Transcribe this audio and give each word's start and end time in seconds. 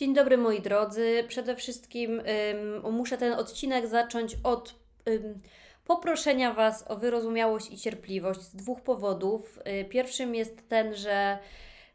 Dzień 0.00 0.14
dobry 0.14 0.38
moi 0.38 0.60
drodzy. 0.60 1.24
Przede 1.28 1.56
wszystkim 1.56 2.20
ym, 2.20 2.92
muszę 2.92 3.18
ten 3.18 3.32
odcinek 3.32 3.86
zacząć 3.86 4.36
od 4.44 4.74
ym, 5.08 5.38
poproszenia 5.84 6.54
Was 6.54 6.84
o 6.90 6.96
wyrozumiałość 6.96 7.70
i 7.70 7.76
cierpliwość 7.76 8.40
z 8.40 8.56
dwóch 8.56 8.80
powodów. 8.80 9.58
Y, 9.82 9.84
pierwszym 9.84 10.34
jest 10.34 10.68
ten, 10.68 10.94
że 10.94 11.38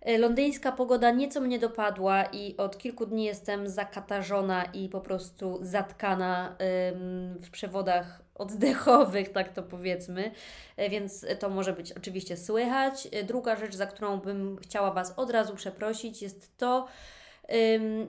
y, 0.09 0.17
londyńska 0.17 0.71
pogoda 0.71 1.11
nieco 1.11 1.41
mnie 1.41 1.59
dopadła 1.59 2.23
i 2.23 2.57
od 2.57 2.77
kilku 2.77 3.05
dni 3.05 3.23
jestem 3.23 3.69
zakatarzona 3.69 4.65
i 4.65 4.89
po 4.89 5.01
prostu 5.01 5.59
zatkana 5.61 6.55
ym, 6.91 7.39
w 7.41 7.49
przewodach 7.49 8.21
oddechowych, 8.35 9.31
tak 9.31 9.53
to 9.53 9.63
powiedzmy, 9.63 10.31
Y, 10.79 10.89
więc 10.89 11.25
to 11.39 11.49
może 11.49 11.73
być 11.73 11.91
oczywiście 11.91 12.37
słychać. 12.37 13.07
Druga 13.23 13.55
rzecz, 13.55 13.75
za 13.75 13.85
którą 13.85 14.17
bym 14.17 14.57
chciała 14.57 14.91
Was 14.91 15.13
od 15.17 15.31
razu 15.31 15.55
przeprosić, 15.55 16.21
jest 16.21 16.57
to, 16.57 16.87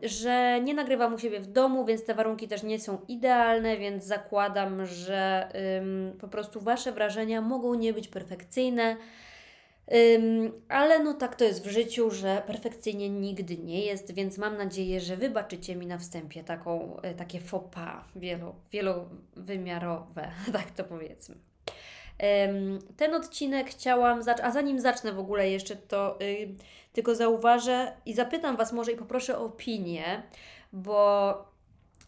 że 0.02 0.60
nie 0.64 0.74
nagrywam 0.74 1.14
u 1.14 1.18
siebie 1.18 1.40
w 1.40 1.46
domu, 1.46 1.84
więc 1.84 2.04
te 2.04 2.14
warunki 2.14 2.48
też 2.48 2.62
nie 2.62 2.80
są 2.80 2.98
idealne, 3.08 3.76
więc 3.76 4.04
zakładam, 4.04 4.86
że 4.86 5.48
po 6.20 6.28
prostu 6.28 6.60
Wasze 6.60 6.92
wrażenia 6.92 7.40
mogą 7.40 7.74
nie 7.74 7.92
być 7.92 8.08
perfekcyjne. 8.08 8.96
Ale 10.68 10.98
no 10.98 11.14
tak 11.14 11.36
to 11.36 11.44
jest 11.44 11.64
w 11.66 11.70
życiu, 11.70 12.10
że 12.10 12.42
perfekcyjnie 12.46 13.10
nigdy 13.10 13.58
nie 13.58 13.80
jest, 13.80 14.14
więc 14.14 14.38
mam 14.38 14.56
nadzieję, 14.56 15.00
że 15.00 15.16
wybaczycie 15.16 15.76
mi 15.76 15.86
na 15.86 15.98
wstępie 15.98 16.44
taką, 16.44 17.00
e, 17.00 17.14
takie 17.14 17.40
faux 17.40 17.74
pas 17.74 18.04
wielo, 18.16 18.54
wielowymiarowe, 18.72 20.30
tak 20.52 20.70
to 20.70 20.84
powiedzmy. 20.84 21.36
Ten 22.96 23.14
odcinek 23.14 23.70
chciałam 23.70 24.22
zacząć, 24.22 24.46
a 24.48 24.50
zanim 24.50 24.80
zacznę 24.80 25.12
w 25.12 25.18
ogóle 25.18 25.50
jeszcze, 25.50 25.76
to 25.76 26.18
tylko 26.92 27.14
zauważę 27.14 27.92
i 28.06 28.14
zapytam 28.14 28.56
Was 28.56 28.72
może 28.72 28.92
i 28.92 28.96
poproszę 28.96 29.38
o 29.38 29.44
opinię, 29.44 30.22
bo 30.72 31.34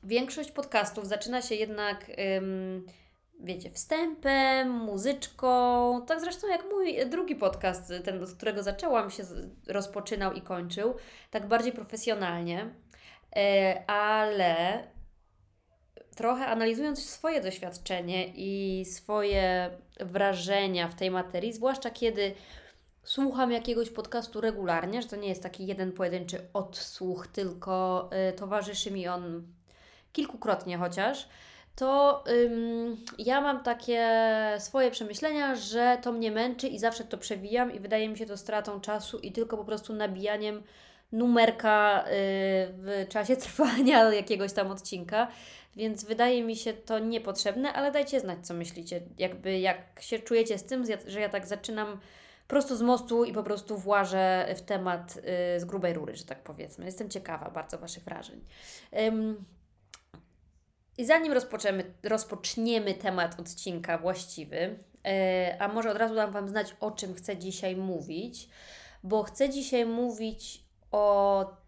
większość 0.04 0.50
podcastów 0.50 1.06
zaczyna 1.06 1.42
się 1.42 1.54
jednak, 1.54 2.10
wiecie, 3.40 3.70
wstępem, 3.70 4.70
muzyczką, 4.70 6.02
tak 6.06 6.20
zresztą 6.20 6.48
jak 6.48 6.64
mój 6.70 7.06
drugi 7.06 7.36
podcast, 7.36 7.92
ten, 8.04 8.22
od 8.22 8.32
którego 8.32 8.62
zaczęłam, 8.62 9.10
się 9.10 9.22
rozpoczynał 9.68 10.32
i 10.32 10.40
kończył, 10.40 10.94
tak 11.30 11.46
bardziej 11.46 11.72
profesjonalnie, 11.72 12.70
E, 13.36 13.90
ale 13.90 14.84
trochę 16.16 16.46
analizując 16.46 17.10
swoje 17.10 17.40
doświadczenie 17.40 18.26
i 18.34 18.84
swoje 18.84 19.70
wrażenia 20.00 20.88
w 20.88 20.94
tej 20.94 21.10
materii, 21.10 21.52
zwłaszcza 21.52 21.90
kiedy 21.90 22.34
słucham 23.02 23.52
jakiegoś 23.52 23.90
podcastu 23.90 24.40
regularnie, 24.40 25.02
że 25.02 25.08
to 25.08 25.16
nie 25.16 25.28
jest 25.28 25.42
taki 25.42 25.66
jeden 25.66 25.92
pojedynczy 25.92 26.40
odsłuch, 26.52 27.26
tylko 27.26 28.08
y, 28.30 28.32
towarzyszy 28.32 28.90
mi 28.90 29.08
on 29.08 29.42
kilkukrotnie 30.12 30.78
chociaż, 30.78 31.28
to 31.76 32.24
ym, 32.28 32.96
ja 33.18 33.40
mam 33.40 33.62
takie 33.62 34.10
swoje 34.58 34.90
przemyślenia, 34.90 35.54
że 35.54 35.98
to 36.02 36.12
mnie 36.12 36.30
męczy 36.30 36.68
i 36.68 36.78
zawsze 36.78 37.04
to 37.04 37.18
przewijam 37.18 37.72
i 37.72 37.80
wydaje 37.80 38.08
mi 38.08 38.18
się 38.18 38.26
to 38.26 38.36
stratą 38.36 38.80
czasu 38.80 39.18
i 39.18 39.32
tylko 39.32 39.56
po 39.56 39.64
prostu 39.64 39.92
nabijaniem 39.92 40.62
numerka 41.12 42.04
y, 42.04 42.10
w 42.72 43.06
czasie 43.08 43.36
trwania 43.46 44.12
jakiegoś 44.12 44.52
tam 44.52 44.70
odcinka, 44.70 45.28
więc 45.78 46.04
wydaje 46.04 46.44
mi 46.44 46.56
się 46.56 46.72
to 46.72 46.98
niepotrzebne, 46.98 47.72
ale 47.72 47.92
dajcie 47.92 48.20
znać, 48.20 48.46
co 48.46 48.54
myślicie. 48.54 49.00
Jakby 49.18 49.58
jak 49.58 50.00
się 50.00 50.18
czujecie 50.18 50.58
z 50.58 50.64
tym, 50.64 50.84
że 51.06 51.20
ja 51.20 51.28
tak 51.28 51.46
zaczynam 51.46 52.00
prosto 52.48 52.76
z 52.76 52.82
mostu 52.82 53.24
i 53.24 53.32
po 53.32 53.42
prostu 53.42 53.76
włażę 53.76 54.54
w 54.56 54.60
temat 54.60 55.16
y, 55.56 55.60
z 55.60 55.64
grubej 55.64 55.92
rury, 55.92 56.16
że 56.16 56.24
tak 56.24 56.42
powiedzmy. 56.42 56.84
Jestem 56.84 57.10
ciekawa 57.10 57.50
bardzo 57.50 57.78
Waszych 57.78 58.04
wrażeń. 58.04 58.44
Ym, 59.06 59.44
I 60.98 61.04
zanim 61.04 61.32
rozpoczniemy, 61.32 61.84
rozpoczniemy 62.02 62.94
temat 62.94 63.40
odcinka 63.40 63.98
właściwy, 63.98 64.56
y, 64.56 65.60
a 65.60 65.68
może 65.68 65.90
od 65.90 65.96
razu 65.96 66.14
dam 66.14 66.32
Wam 66.32 66.48
znać, 66.48 66.76
o 66.80 66.90
czym 66.90 67.14
chcę 67.14 67.36
dzisiaj 67.36 67.76
mówić, 67.76 68.48
bo 69.02 69.22
chcę 69.22 69.48
dzisiaj 69.48 69.86
mówić 69.86 70.64
o 70.90 71.67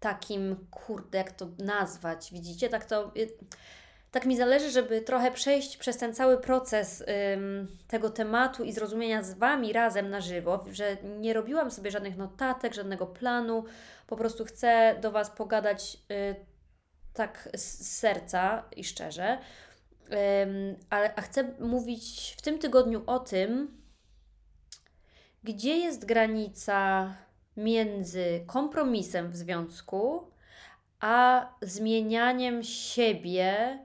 takim, 0.00 0.66
kurde, 0.70 1.18
jak 1.18 1.32
to 1.32 1.48
nazwać, 1.58 2.32
widzicie, 2.32 2.68
tak 2.68 2.84
to, 2.84 3.12
y, 3.16 3.30
tak 4.10 4.26
mi 4.26 4.36
zależy, 4.36 4.70
żeby 4.70 5.00
trochę 5.00 5.30
przejść 5.30 5.76
przez 5.76 5.96
ten 5.96 6.14
cały 6.14 6.38
proces 6.38 7.04
ym, 7.34 7.68
tego 7.88 8.10
tematu 8.10 8.64
i 8.64 8.72
zrozumienia 8.72 9.22
z 9.22 9.34
Wami 9.34 9.72
razem 9.72 10.10
na 10.10 10.20
żywo, 10.20 10.64
że 10.72 10.96
nie 11.18 11.32
robiłam 11.32 11.70
sobie 11.70 11.90
żadnych 11.90 12.16
notatek, 12.16 12.74
żadnego 12.74 13.06
planu, 13.06 13.64
po 14.06 14.16
prostu 14.16 14.44
chcę 14.44 14.96
do 15.00 15.10
Was 15.10 15.30
pogadać 15.30 15.96
y, 16.10 16.36
tak 17.14 17.48
z 17.54 17.98
serca 17.98 18.64
i 18.76 18.84
szczerze, 18.84 19.38
Ym, 20.42 20.76
ale, 20.90 21.14
a 21.14 21.20
chcę 21.20 21.54
mówić 21.60 22.34
w 22.38 22.42
tym 22.42 22.58
tygodniu 22.58 23.02
o 23.06 23.18
tym, 23.18 23.80
gdzie 25.44 25.76
jest 25.76 26.04
granica 26.04 27.14
między 27.60 28.44
kompromisem 28.46 29.30
w 29.30 29.36
związku, 29.36 30.30
a 31.00 31.46
zmienianiem 31.62 32.62
siebie 32.62 33.78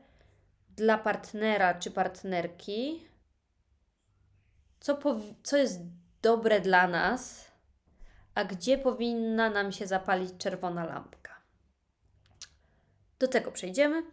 dla 0.69 0.97
partnera 0.97 1.73
czy 1.73 1.91
partnerki, 1.91 3.07
co, 4.79 4.97
co 5.43 5.57
jest 5.57 5.79
dobre 6.21 6.61
dla 6.61 6.87
nas, 6.87 7.51
a 8.35 8.45
gdzie 8.45 8.77
powinna 8.77 9.49
nam 9.49 9.71
się 9.71 9.87
zapalić 9.87 10.31
czerwona 10.37 10.85
lampka. 10.85 11.35
Do 13.19 13.27
tego 13.27 13.51
przejdziemy, 13.51 14.03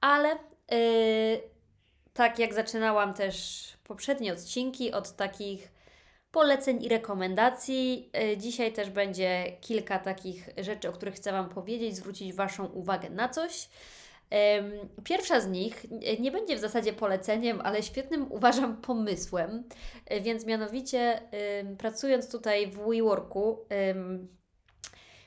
ale 0.00 0.28
yy, 0.70 1.40
tak 2.12 2.38
jak 2.38 2.54
zaczynałam 2.54 3.14
też 3.14 3.66
poprzednie 3.84 4.32
odcinki 4.32 4.92
od 4.92 5.16
takich 5.16 5.71
poleceń 6.32 6.84
i 6.84 6.88
rekomendacji. 6.88 8.10
Y, 8.32 8.36
Dzisiaj 8.36 8.72
też 8.72 8.90
będzie 8.90 9.52
kilka 9.60 9.98
takich 9.98 10.48
rzeczy, 10.58 10.88
o 10.88 10.92
których 10.92 11.14
chcę 11.14 11.32
Wam 11.32 11.48
powiedzieć, 11.48 11.96
zwrócić 11.96 12.32
Waszą 12.32 12.66
uwagę 12.66 13.10
na 13.10 13.28
coś. 13.28 13.68
Pierwsza 15.04 15.40
z 15.40 15.48
nich 15.48 15.84
y, 15.84 16.20
nie 16.20 16.30
będzie 16.30 16.56
w 16.56 16.60
zasadzie 16.60 16.92
poleceniem, 16.92 17.60
ale 17.64 17.82
świetnym 17.82 18.26
uważam 18.32 18.76
pomysłem, 18.76 19.64
Y, 20.12 20.20
więc 20.20 20.46
mianowicie 20.46 21.22
pracując 21.78 22.30
tutaj 22.30 22.66
w 22.66 22.78
WeWorku, 22.78 23.58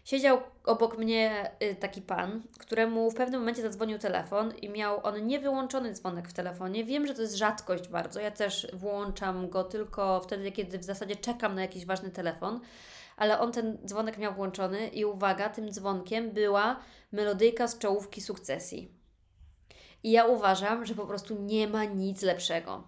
siedział 0.05 0.41
obok 0.65 0.97
mnie 0.97 1.51
y, 1.63 1.75
taki 1.75 2.01
pan, 2.01 2.41
któremu 2.59 3.11
w 3.11 3.15
pewnym 3.15 3.39
momencie 3.39 3.61
zadzwonił 3.61 3.97
telefon 3.97 4.53
i 4.55 4.69
miał 4.69 5.05
on 5.05 5.27
niewyłączony 5.27 5.93
dzwonek 5.93 6.29
w 6.29 6.33
telefonie. 6.33 6.83
Wiem, 6.83 7.07
że 7.07 7.13
to 7.13 7.21
jest 7.21 7.35
rzadkość 7.35 7.87
bardzo. 7.87 8.19
Ja 8.19 8.31
też 8.31 8.67
włączam 8.73 9.49
go 9.49 9.63
tylko 9.63 10.21
wtedy, 10.21 10.51
kiedy 10.51 10.79
w 10.79 10.83
zasadzie 10.83 11.15
czekam 11.15 11.55
na 11.55 11.61
jakiś 11.61 11.85
ważny 11.85 12.09
telefon, 12.09 12.59
ale 13.17 13.39
on 13.39 13.51
ten 13.51 13.77
dzwonek 13.85 14.17
miał 14.17 14.33
włączony 14.33 14.87
i 14.87 15.05
uwaga, 15.05 15.49
tym 15.49 15.71
dzwonkiem 15.71 16.31
była 16.31 16.79
melodyjka 17.11 17.67
z 17.67 17.77
czołówki 17.77 18.21
sukcesji. 18.21 18.91
I 20.03 20.11
ja 20.11 20.25
uważam, 20.25 20.85
że 20.85 20.95
po 20.95 21.05
prostu 21.05 21.41
nie 21.41 21.67
ma 21.67 21.85
nic 21.85 22.21
lepszego. 22.21 22.83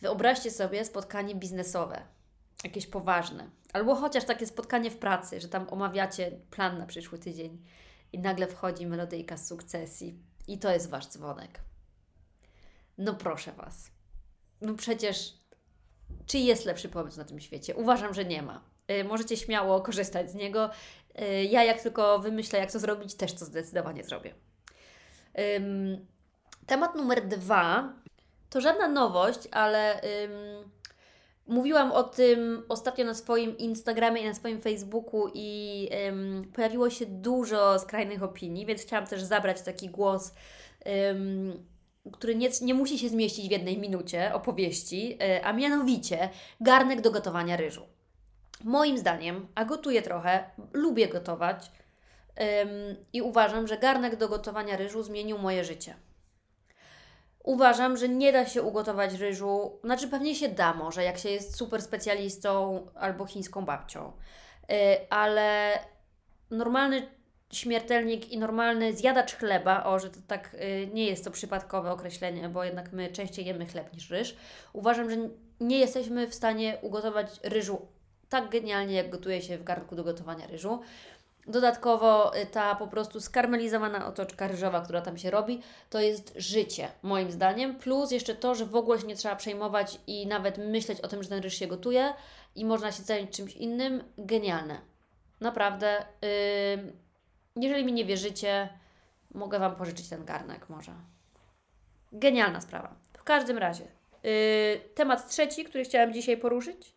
Wyobraźcie 0.00 0.50
sobie 0.50 0.84
spotkanie 0.84 1.34
biznesowe, 1.34 2.02
jakieś 2.66 2.86
poważne, 2.86 3.50
albo 3.72 3.94
chociaż 3.94 4.24
takie 4.24 4.46
spotkanie 4.46 4.90
w 4.90 4.98
pracy, 4.98 5.40
że 5.40 5.48
tam 5.48 5.66
omawiacie 5.70 6.30
plan 6.50 6.78
na 6.78 6.86
przyszły 6.86 7.18
tydzień 7.18 7.62
i 8.12 8.18
nagle 8.18 8.46
wchodzi 8.46 8.86
melodyjka 8.86 9.36
z 9.36 9.48
sukcesji 9.48 10.18
i 10.48 10.58
to 10.58 10.70
jest 10.70 10.90
Wasz 10.90 11.06
dzwonek. 11.06 11.60
No 12.98 13.14
proszę 13.14 13.52
Was. 13.52 13.90
No 14.60 14.74
przecież, 14.74 15.34
czy 16.26 16.38
jest 16.38 16.64
lepszy 16.64 16.88
pomysł 16.88 17.18
na 17.18 17.24
tym 17.24 17.40
świecie? 17.40 17.76
Uważam, 17.76 18.14
że 18.14 18.24
nie 18.24 18.42
ma. 18.42 18.64
Y, 18.90 19.04
Możecie 19.04 19.36
śmiało 19.36 19.80
korzystać 19.80 20.30
z 20.30 20.34
niego. 20.34 20.70
Y, 21.20 21.44
Ja 21.44 21.64
jak 21.64 21.80
tylko 21.82 22.18
wymyślę, 22.18 22.58
jak 22.58 22.72
to 22.72 22.78
zrobić, 22.78 23.14
też 23.14 23.32
to 23.32 23.44
zdecydowanie 23.44 24.04
zrobię. 24.04 24.34
Temat 26.66 26.94
numer 26.94 27.28
dwa 27.28 27.92
to 28.50 28.60
żadna 28.60 28.88
nowość, 28.88 29.48
ale 29.50 30.00
mówiłam 31.46 31.92
o 31.92 32.02
tym 32.02 32.62
ostatnio 32.68 33.04
na 33.04 33.14
swoim 33.14 33.58
Instagramie 33.58 34.22
i 34.22 34.24
na 34.24 34.34
swoim 34.34 34.60
Facebooku 34.60 35.30
i 35.34 35.88
ym, 36.08 36.50
pojawiło 36.54 36.90
się 36.90 37.06
dużo 37.06 37.78
skrajnych 37.78 38.22
opinii, 38.22 38.66
więc 38.66 38.82
chciałam 38.82 39.06
też 39.06 39.22
zabrać 39.22 39.62
taki 39.62 39.88
głos, 39.88 40.34
ym, 41.10 41.66
który 42.12 42.34
nie, 42.34 42.48
nie 42.62 42.74
musi 42.74 42.98
się 42.98 43.08
zmieścić 43.08 43.48
w 43.48 43.50
jednej 43.50 43.78
minucie 43.78 44.34
opowieści, 44.34 45.18
y, 45.22 45.44
a 45.44 45.52
mianowicie 45.52 46.28
garnek 46.60 47.00
do 47.00 47.10
gotowania 47.10 47.56
ryżu. 47.56 47.82
Moim 48.64 48.98
zdaniem, 48.98 49.46
a 49.54 49.64
gotuję 49.64 50.02
trochę, 50.02 50.50
lubię 50.72 51.08
gotować 51.08 51.70
ym, 52.62 52.96
i 53.12 53.22
uważam, 53.22 53.66
że 53.66 53.78
garnek 53.78 54.16
do 54.16 54.28
gotowania 54.28 54.76
ryżu 54.76 55.02
zmienił 55.02 55.38
moje 55.38 55.64
życie. 55.64 55.94
Uważam, 57.46 57.96
że 57.96 58.08
nie 58.08 58.32
da 58.32 58.46
się 58.46 58.62
ugotować 58.62 59.14
ryżu, 59.14 59.78
znaczy 59.84 60.08
pewnie 60.08 60.34
się 60.34 60.48
da 60.48 60.74
może, 60.74 61.04
jak 61.04 61.18
się 61.18 61.28
jest 61.28 61.56
super 61.56 61.82
specjalistą 61.82 62.86
albo 62.94 63.26
chińską 63.26 63.64
babcią, 63.64 64.12
Yy, 64.68 64.76
ale 65.10 65.78
normalny 66.50 67.08
śmiertelnik 67.52 68.32
i 68.32 68.38
normalny 68.38 68.96
zjadacz 68.96 69.34
chleba, 69.34 69.84
o, 69.84 69.98
że 69.98 70.10
to 70.10 70.18
tak 70.26 70.54
y, 70.54 70.90
nie 70.94 71.06
jest 71.06 71.24
to 71.24 71.30
przypadkowe 71.30 71.92
określenie, 71.92 72.48
bo 72.48 72.64
jednak 72.64 72.92
my 72.92 73.08
częściej 73.08 73.46
jemy 73.46 73.66
chleb 73.66 73.92
niż 73.92 74.10
ryż. 74.10 74.36
Uważam, 74.72 75.10
że 75.10 75.16
nie 75.60 75.78
jesteśmy 75.78 76.26
w 76.26 76.34
stanie 76.34 76.78
ugotować 76.82 77.40
ryżu 77.42 77.86
tak 78.28 78.48
genialnie, 78.48 78.94
jak 78.94 79.10
gotuje 79.10 79.42
się 79.42 79.58
w 79.58 79.64
garnku 79.64 79.96
do 79.96 80.04
gotowania 80.04 80.46
ryżu. 80.46 80.80
Dodatkowo 81.46 82.36
y, 82.36 82.46
ta 82.46 82.74
po 82.74 82.86
prostu 82.88 83.20
skarmelizowana 83.20 84.06
otoczka 84.06 84.48
ryżowa, 84.48 84.80
która 84.80 85.00
tam 85.00 85.18
się 85.18 85.30
robi, 85.30 85.62
to 85.90 86.00
jest 86.00 86.32
życie, 86.36 86.88
moim 87.02 87.30
zdaniem. 87.30 87.74
Plus 87.74 88.10
jeszcze 88.10 88.34
to, 88.34 88.54
że 88.54 88.66
w 88.66 88.76
ogóle 88.76 89.00
się 89.00 89.06
nie 89.06 89.16
trzeba 89.16 89.36
przejmować 89.36 90.00
i 90.06 90.26
nawet 90.26 90.58
myśleć 90.58 91.00
o 91.00 91.08
tym, 91.08 91.22
że 91.22 91.28
ten 91.28 91.42
ryż 91.42 91.54
się 91.54 91.66
gotuje 91.66 92.14
i 92.54 92.64
można 92.64 92.92
się 92.92 93.02
zająć 93.02 93.30
czymś 93.30 93.56
innym. 93.56 94.04
Genialne. 94.18 94.80
Naprawdę. 95.40 96.06
Yy, 96.22 96.92
jeżeli 97.56 97.84
mi 97.84 97.92
nie 97.92 98.04
wierzycie, 98.04 98.68
mogę 99.34 99.58
Wam 99.58 99.76
pożyczyć 99.76 100.08
ten 100.08 100.24
garnek 100.24 100.68
może. 100.68 100.92
Genialna 102.12 102.60
sprawa. 102.60 102.94
W 103.12 103.24
każdym 103.24 103.58
razie. 103.58 103.84
Yy, 104.22 104.80
temat 104.94 105.28
trzeci, 105.28 105.64
który 105.64 105.84
chciałam 105.84 106.12
dzisiaj 106.12 106.36
poruszyć. 106.36 106.95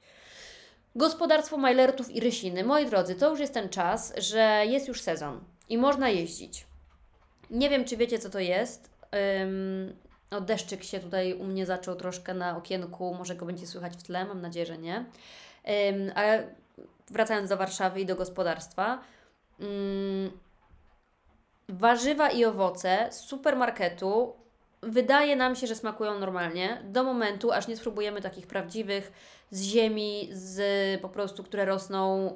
Gospodarstwo 0.96 1.58
Majlertów 1.58 2.12
i 2.12 2.20
Rysiny. 2.20 2.64
Moi 2.64 2.86
drodzy, 2.86 3.16
to 3.16 3.30
już 3.30 3.40
jest 3.40 3.54
ten 3.54 3.70
czas, 3.70 4.14
że 4.18 4.64
jest 4.66 4.88
już 4.88 5.02
sezon 5.02 5.44
i 5.70 5.78
można 5.78 6.10
jeździć. 6.10 6.68
Nie 7.50 7.70
wiem, 7.70 7.86
czy 7.86 7.98
wiecie, 7.98 8.20
co 8.20 8.30
to 8.30 8.40
jest. 8.40 8.90
O, 10.32 10.42
deszczyk 10.42 10.84
się 10.84 11.00
tutaj 11.00 11.34
u 11.34 11.44
mnie 11.44 11.66
zaczął 11.66 11.96
troszkę 11.96 12.34
na 12.34 12.58
okienku, 12.58 13.14
może 13.14 13.36
go 13.36 13.46
będzie 13.46 13.68
słychać 13.68 13.94
w 13.94 14.04
tle, 14.04 14.26
mam 14.26 14.42
nadzieję, 14.42 14.66
że 14.66 14.78
nie. 14.78 14.98
Ym, 14.98 16.12
ale 16.16 16.56
wracając 17.12 17.50
do 17.50 17.58
Warszawy 17.58 18.02
i 18.02 18.06
do 18.06 18.16
gospodarstwa. 18.16 19.02
Ym, 19.62 20.32
warzywa 21.70 22.30
i 22.30 22.46
owoce 22.46 23.08
z 23.12 23.20
supermarketu 23.20 24.34
wydaje 24.82 25.36
nam 25.36 25.56
się, 25.56 25.68
że 25.68 25.76
smakują 25.76 26.20
normalnie, 26.20 26.82
do 26.84 27.04
momentu, 27.04 27.52
aż 27.52 27.68
nie 27.68 27.78
spróbujemy 27.78 28.22
takich 28.22 28.48
prawdziwych 28.48 29.12
z 29.52 29.62
ziemi, 29.62 30.30
z 30.32 31.02
po 31.02 31.10
prostu, 31.10 31.44
które 31.44 31.66
rosną 31.66 32.32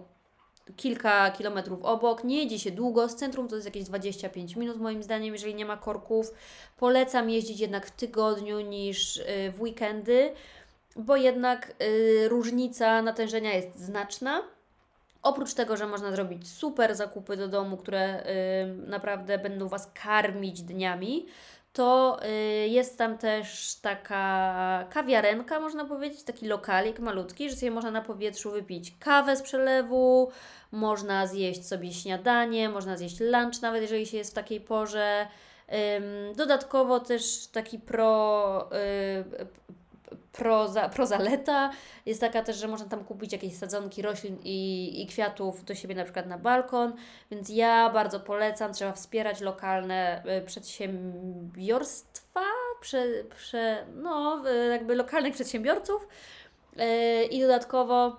kilka 0.76 1.32
kilometrów 1.32 1.84
obok. 1.84 2.24
Nie 2.24 2.44
jedzie 2.44 2.60
się 2.60 2.72
długo, 2.72 3.10
z 3.10 3.16
centrum 3.16 3.48
to 3.48 3.56
jest 3.56 3.68
jakieś 3.68 3.84
25 3.84 4.56
minut 4.56 4.78
moim 4.78 5.04
zdaniem, 5.04 5.34
jeżeli 5.34 5.56
nie 5.56 5.66
ma 5.66 5.78
korków. 5.78 6.34
Polecam 6.78 7.30
jeździć 7.30 7.60
jednak 7.60 7.86
w 7.86 7.92
tygodniu 7.92 8.60
niż 8.60 9.18
y, 9.18 9.52
w 9.52 9.62
weekendy, 9.62 10.34
bo 10.96 11.16
jednak 11.16 11.76
y, 11.82 12.30
różnica 12.30 13.02
natężenia 13.02 13.54
jest 13.54 13.80
znaczna. 13.80 14.42
Oprócz 15.24 15.54
tego, 15.54 15.78
że 15.78 15.88
można 15.88 16.12
zrobić 16.12 16.52
super 16.52 16.96
zakupy 16.96 17.38
do 17.38 17.48
domu, 17.48 17.78
które 17.78 18.24
y, 18.24 18.88
naprawdę 18.88 19.38
będą 19.38 19.68
Was 19.68 19.92
karmić 19.94 20.62
dniami, 20.62 21.26
to 21.74 22.20
y, 22.26 22.68
jest 22.68 22.98
tam 22.98 23.18
też 23.18 23.76
taka 23.82 24.88
kawiarenka, 24.90 25.60
można 25.60 25.86
powiedzieć, 25.86 26.24
taki 26.24 26.48
lokalik 26.48 27.00
malutki, 27.00 27.50
że 27.50 27.56
sobie 27.56 27.72
można 27.72 27.92
na 27.92 28.02
powietrzu 28.02 28.52
wypić 28.52 28.94
kawę 29.00 29.36
z 29.36 29.42
przelewu, 29.42 30.32
można 30.72 31.28
zjeść 31.28 31.68
sobie 31.68 31.94
śniadanie, 31.94 32.70
można 32.70 32.98
zjeść 32.98 33.20
lunch, 33.20 33.62
nawet 33.62 33.82
jeżeli 33.82 34.06
się 34.06 34.18
jest 34.18 34.32
w 34.32 34.34
takiej 34.34 34.62
porze. 34.62 35.28
Dodatkowo 36.36 37.00
też 37.00 37.48
taki 37.48 37.80
pro, 37.80 38.70
y, 38.72 39.46
proza, 40.34 40.90
prozaleta. 40.90 41.72
Jest 42.06 42.22
taka 42.22 42.44
też, 42.44 42.58
że 42.58 42.68
można 42.68 42.88
tam 42.90 43.04
kupić 43.04 43.32
jakieś 43.32 43.56
sadzonki 43.56 44.02
roślin 44.02 44.38
i, 44.44 45.02
i 45.02 45.08
kwiatów 45.08 45.66
do 45.66 45.76
siebie 45.76 45.96
na 45.96 46.04
przykład 46.04 46.28
na 46.28 46.38
balkon, 46.38 46.94
więc 47.32 47.50
ja 47.50 47.90
bardzo 47.90 48.20
polecam, 48.20 48.74
trzeba 48.74 48.92
wspierać 48.92 49.42
lokalne 49.42 50.24
y, 50.40 50.46
przedsiębiorstwa, 50.46 52.42
prze, 52.82 53.06
prze, 53.36 53.86
no 53.96 54.44
y, 54.50 54.68
jakby 54.68 54.96
lokalnych 54.96 55.34
przedsiębiorców. 55.34 56.08
Y, 56.80 57.24
i 57.26 57.42
dodatkowo 57.42 58.16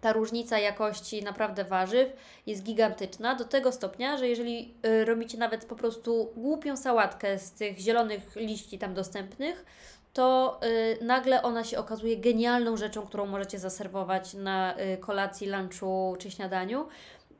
ta 0.00 0.12
różnica 0.12 0.58
jakości 0.58 1.24
naprawdę 1.24 1.64
warzyw 1.64 2.08
jest 2.46 2.62
gigantyczna 2.62 3.34
do 3.34 3.44
tego 3.44 3.72
stopnia, 3.72 4.16
że 4.16 4.28
jeżeli 4.28 4.74
robicie 5.04 5.38
nawet 5.38 5.64
po 5.64 5.76
prostu 5.76 6.32
głupią 6.36 6.76
sałatkę 6.76 7.38
z 7.38 7.52
tych 7.52 7.78
zielonych 7.78 8.36
liści 8.36 8.78
tam 8.78 8.94
dostępnych, 8.94 9.64
to 10.12 10.60
y, 11.00 11.04
nagle 11.04 11.42
ona 11.42 11.64
się 11.64 11.78
okazuje 11.78 12.16
genialną 12.16 12.76
rzeczą, 12.76 13.06
którą 13.06 13.26
możecie 13.26 13.58
zaserwować 13.58 14.34
na 14.34 14.74
y, 14.78 14.98
kolacji, 14.98 15.46
lunchu 15.50 16.16
czy 16.18 16.30
śniadaniu. 16.30 16.88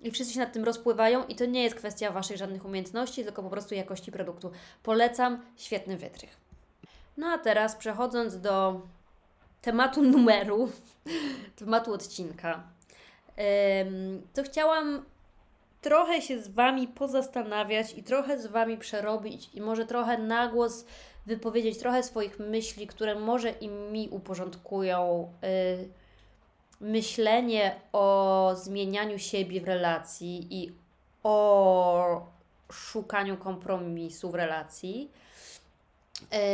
I 0.02 0.10
wszyscy 0.10 0.34
się 0.34 0.40
nad 0.40 0.52
tym 0.52 0.64
rozpływają, 0.64 1.26
i 1.26 1.34
to 1.34 1.46
nie 1.46 1.62
jest 1.62 1.76
kwestia 1.76 2.12
Waszych 2.12 2.36
żadnych 2.36 2.64
umiejętności, 2.64 3.24
tylko 3.24 3.42
po 3.42 3.50
prostu 3.50 3.74
jakości 3.74 4.12
produktu. 4.12 4.50
Polecam, 4.82 5.42
świetny 5.56 5.96
wytrych. 5.96 6.36
No 7.16 7.26
a 7.26 7.38
teraz 7.38 7.76
przechodząc 7.76 8.40
do 8.40 8.80
tematu 9.62 10.02
numeru, 10.12 10.70
tematu 11.56 11.92
odcinka, 11.92 12.62
to 14.34 14.42
chciałam 14.42 15.04
trochę 15.80 16.22
się 16.22 16.42
z 16.42 16.48
Wami 16.48 16.88
pozastanawiać 16.88 17.94
i 17.98 18.02
trochę 18.02 18.38
z 18.38 18.46
Wami 18.46 18.76
przerobić, 18.78 19.50
i 19.54 19.60
może 19.60 19.86
trochę 19.86 20.18
na 20.18 20.48
głos 20.48 20.84
wypowiedzieć 21.26 21.78
trochę 21.78 22.02
swoich 22.02 22.38
myśli, 22.38 22.86
które 22.86 23.14
może 23.14 23.50
i 23.50 23.68
mi 23.68 24.08
uporządkują 24.08 25.32
y, 25.44 25.88
myślenie 26.80 27.80
o 27.92 28.52
zmienianiu 28.56 29.18
siebie 29.18 29.60
w 29.60 29.64
relacji 29.64 30.46
i 30.50 30.72
o 31.22 32.26
szukaniu 32.72 33.36
kompromisu 33.36 34.30
w 34.30 34.34
relacji. 34.34 35.10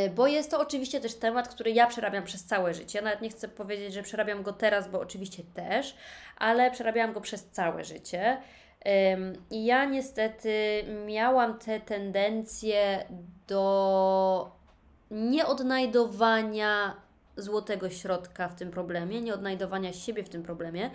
Y, 0.05 0.09
bo 0.09 0.27
jest 0.27 0.51
to 0.51 0.59
oczywiście 0.59 1.01
też 1.01 1.15
temat, 1.15 1.47
który 1.47 1.71
ja 1.71 1.87
przerabiam 1.87 2.23
przez 2.23 2.43
całe 2.45 2.73
życie. 2.73 3.01
Nawet 3.01 3.21
nie 3.21 3.29
chcę 3.29 3.47
powiedzieć, 3.47 3.93
że 3.93 4.03
przerabiam 4.03 4.43
go 4.43 4.53
teraz, 4.53 4.87
bo 4.87 4.99
oczywiście 4.99 5.43
też, 5.53 5.95
ale 6.37 6.71
przerabiałam 6.71 7.13
go 7.13 7.21
przez 7.21 7.45
całe 7.45 7.83
życie. 7.83 8.37
I 9.51 9.65
ja 9.65 9.85
niestety 9.85 10.83
miałam 11.05 11.59
te 11.59 11.79
tendencje 11.79 13.05
do 13.47 14.51
nieodnajdowania 15.11 16.95
złotego 17.37 17.89
środka 17.89 18.47
w 18.47 18.55
tym 18.55 18.71
problemie, 18.71 19.21
nieodnajdowania 19.21 19.93
siebie 19.93 20.23
w 20.23 20.29
tym 20.29 20.43
problemie. 20.43 20.91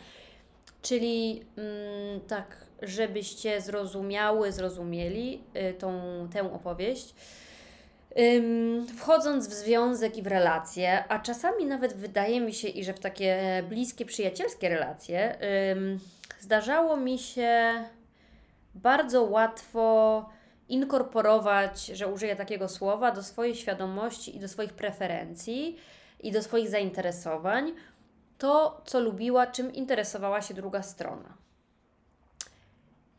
Czyli 0.82 1.44
mm, 1.56 2.20
tak, 2.20 2.56
żebyście 2.82 3.60
zrozumiały, 3.60 4.52
zrozumieli 4.52 5.42
y, 5.70 5.74
tą, 5.74 6.00
tę 6.32 6.52
opowieść. 6.52 7.14
Wchodząc 8.98 9.48
w 9.48 9.52
związek 9.52 10.16
i 10.16 10.22
w 10.22 10.26
relacje, 10.26 11.04
a 11.08 11.18
czasami 11.18 11.66
nawet 11.66 11.92
wydaje 11.92 12.40
mi 12.40 12.54
się, 12.54 12.68
i 12.68 12.84
że 12.84 12.94
w 12.94 13.00
takie 13.00 13.62
bliskie, 13.68 14.04
przyjacielskie 14.04 14.68
relacje, 14.68 15.38
zdarzało 16.40 16.96
mi 16.96 17.18
się 17.18 17.72
bardzo 18.74 19.22
łatwo 19.22 20.28
inkorporować, 20.68 21.86
że 21.86 22.08
użyję 22.08 22.36
takiego 22.36 22.68
słowa, 22.68 23.12
do 23.12 23.22
swojej 23.22 23.54
świadomości 23.54 24.36
i 24.36 24.40
do 24.40 24.48
swoich 24.48 24.72
preferencji 24.72 25.76
i 26.20 26.32
do 26.32 26.42
swoich 26.42 26.68
zainteresowań 26.68 27.72
to, 28.38 28.80
co 28.84 29.00
lubiła, 29.00 29.46
czym 29.46 29.72
interesowała 29.72 30.42
się 30.42 30.54
druga 30.54 30.82
strona. 30.82 31.36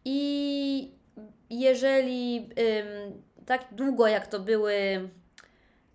I 0.05 0.91
jeżeli 1.49 2.37
ym, 2.37 3.23
tak 3.45 3.65
długo 3.71 4.07
jak 4.07 4.27
to 4.27 4.39
były, 4.39 5.09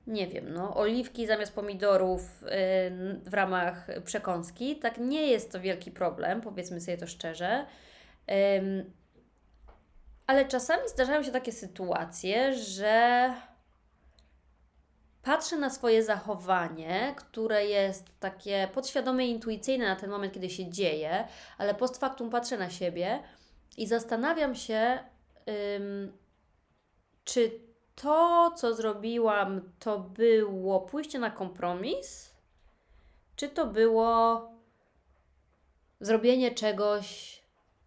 nie 0.07 0.27
wiem, 0.27 0.53
no, 0.53 0.77
oliwki 0.77 1.27
zamiast 1.27 1.55
pomidorów 1.55 2.21
ym, 2.43 3.21
w 3.25 3.35
ramach 3.35 3.87
przekąski, 4.05 4.77
tak 4.77 4.99
nie 4.99 5.27
jest 5.27 5.53
to 5.53 5.61
wielki 5.61 5.91
problem, 5.91 6.41
powiedzmy 6.41 6.81
sobie 6.81 6.99
to 6.99 7.07
szczerze. 7.07 7.67
Ale 10.27 10.45
czasami 10.45 10.89
zdarzają 10.89 11.23
się 11.23 11.31
takie 11.31 11.53
sytuacje, 11.53 12.55
że 12.55 13.33
patrzę 15.23 15.57
na 15.57 15.71
swoje 15.71 16.03
zachowanie, 16.03 17.15
które 17.17 17.67
jest 17.67 18.21
takie 18.21 18.69
podświadome 18.75 19.27
i 19.27 19.31
intuicyjne 19.31 19.89
na 19.89 19.97
ten 19.97 20.11
moment, 20.11 20.33
kiedy 20.33 20.51
się 20.51 20.71
dzieje, 20.71 21.25
ale 21.59 21.75
post 21.75 22.01
factum 22.01 22.31
patrzę 22.31 22.59
na 22.59 22.71
siebie 22.71 23.23
i 23.77 23.87
zastanawiam 23.87 24.55
się, 24.55 24.99
ym, 25.77 26.13
czy 27.29 27.61
to, 27.95 28.51
co 28.57 28.75
zrobiłam, 28.75 29.73
to 29.79 29.99
było 29.99 30.81
pójście 30.81 31.19
na 31.19 31.31
kompromis, 31.31 32.31
czy 33.37 33.49
to 33.49 33.67
było 33.67 34.43
zrobienie 36.01 36.51
czegoś 36.51 37.39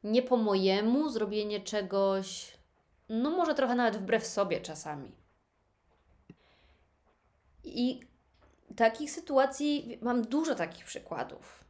nie 0.04 0.22
po 0.22 0.38
mojemu, 0.38 1.10
zrobienie 1.10 1.60
czegoś, 1.60 2.58
no 3.10 3.30
może 3.30 3.56
trochę 3.56 3.76
nawet 3.76 3.98
wbrew 3.98 4.28
sobie 4.28 4.62
czasami. 4.62 5.12
I 7.64 8.00
takich 8.76 9.12
sytuacji 9.12 9.98
mam 10.02 10.22
dużo 10.22 10.56
takich 10.56 10.86
przykładów. 10.86 11.64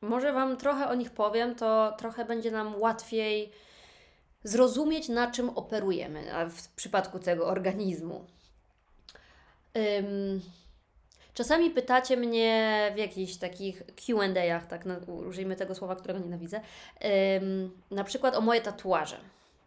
Może 0.00 0.32
Wam 0.32 0.56
trochę 0.56 0.88
o 0.88 0.94
nich 0.94 1.10
powiem, 1.10 1.54
to 1.54 1.94
trochę 1.98 2.24
będzie 2.24 2.50
nam 2.50 2.80
łatwiej 2.80 3.52
zrozumieć, 4.46 5.08
na 5.08 5.30
czym 5.30 5.50
operujemy 5.50 6.24
w 6.50 6.68
przypadku 6.68 7.18
tego 7.18 7.46
organizmu. 7.46 8.24
Ym, 9.98 10.40
czasami 11.34 11.70
pytacie 11.70 12.16
mnie 12.16 12.90
w 12.94 12.98
jakichś 12.98 13.36
takich 13.36 13.82
QA, 13.82 14.60
tak 14.68 14.84
użyjmy 15.08 15.56
tego 15.56 15.74
słowa, 15.74 15.96
którego 15.96 16.20
nienawidzę, 16.20 16.60
ym, 17.40 17.82
na 17.90 18.04
przykład 18.04 18.34
o 18.34 18.40
moje 18.40 18.60
tatuaże. 18.60 19.16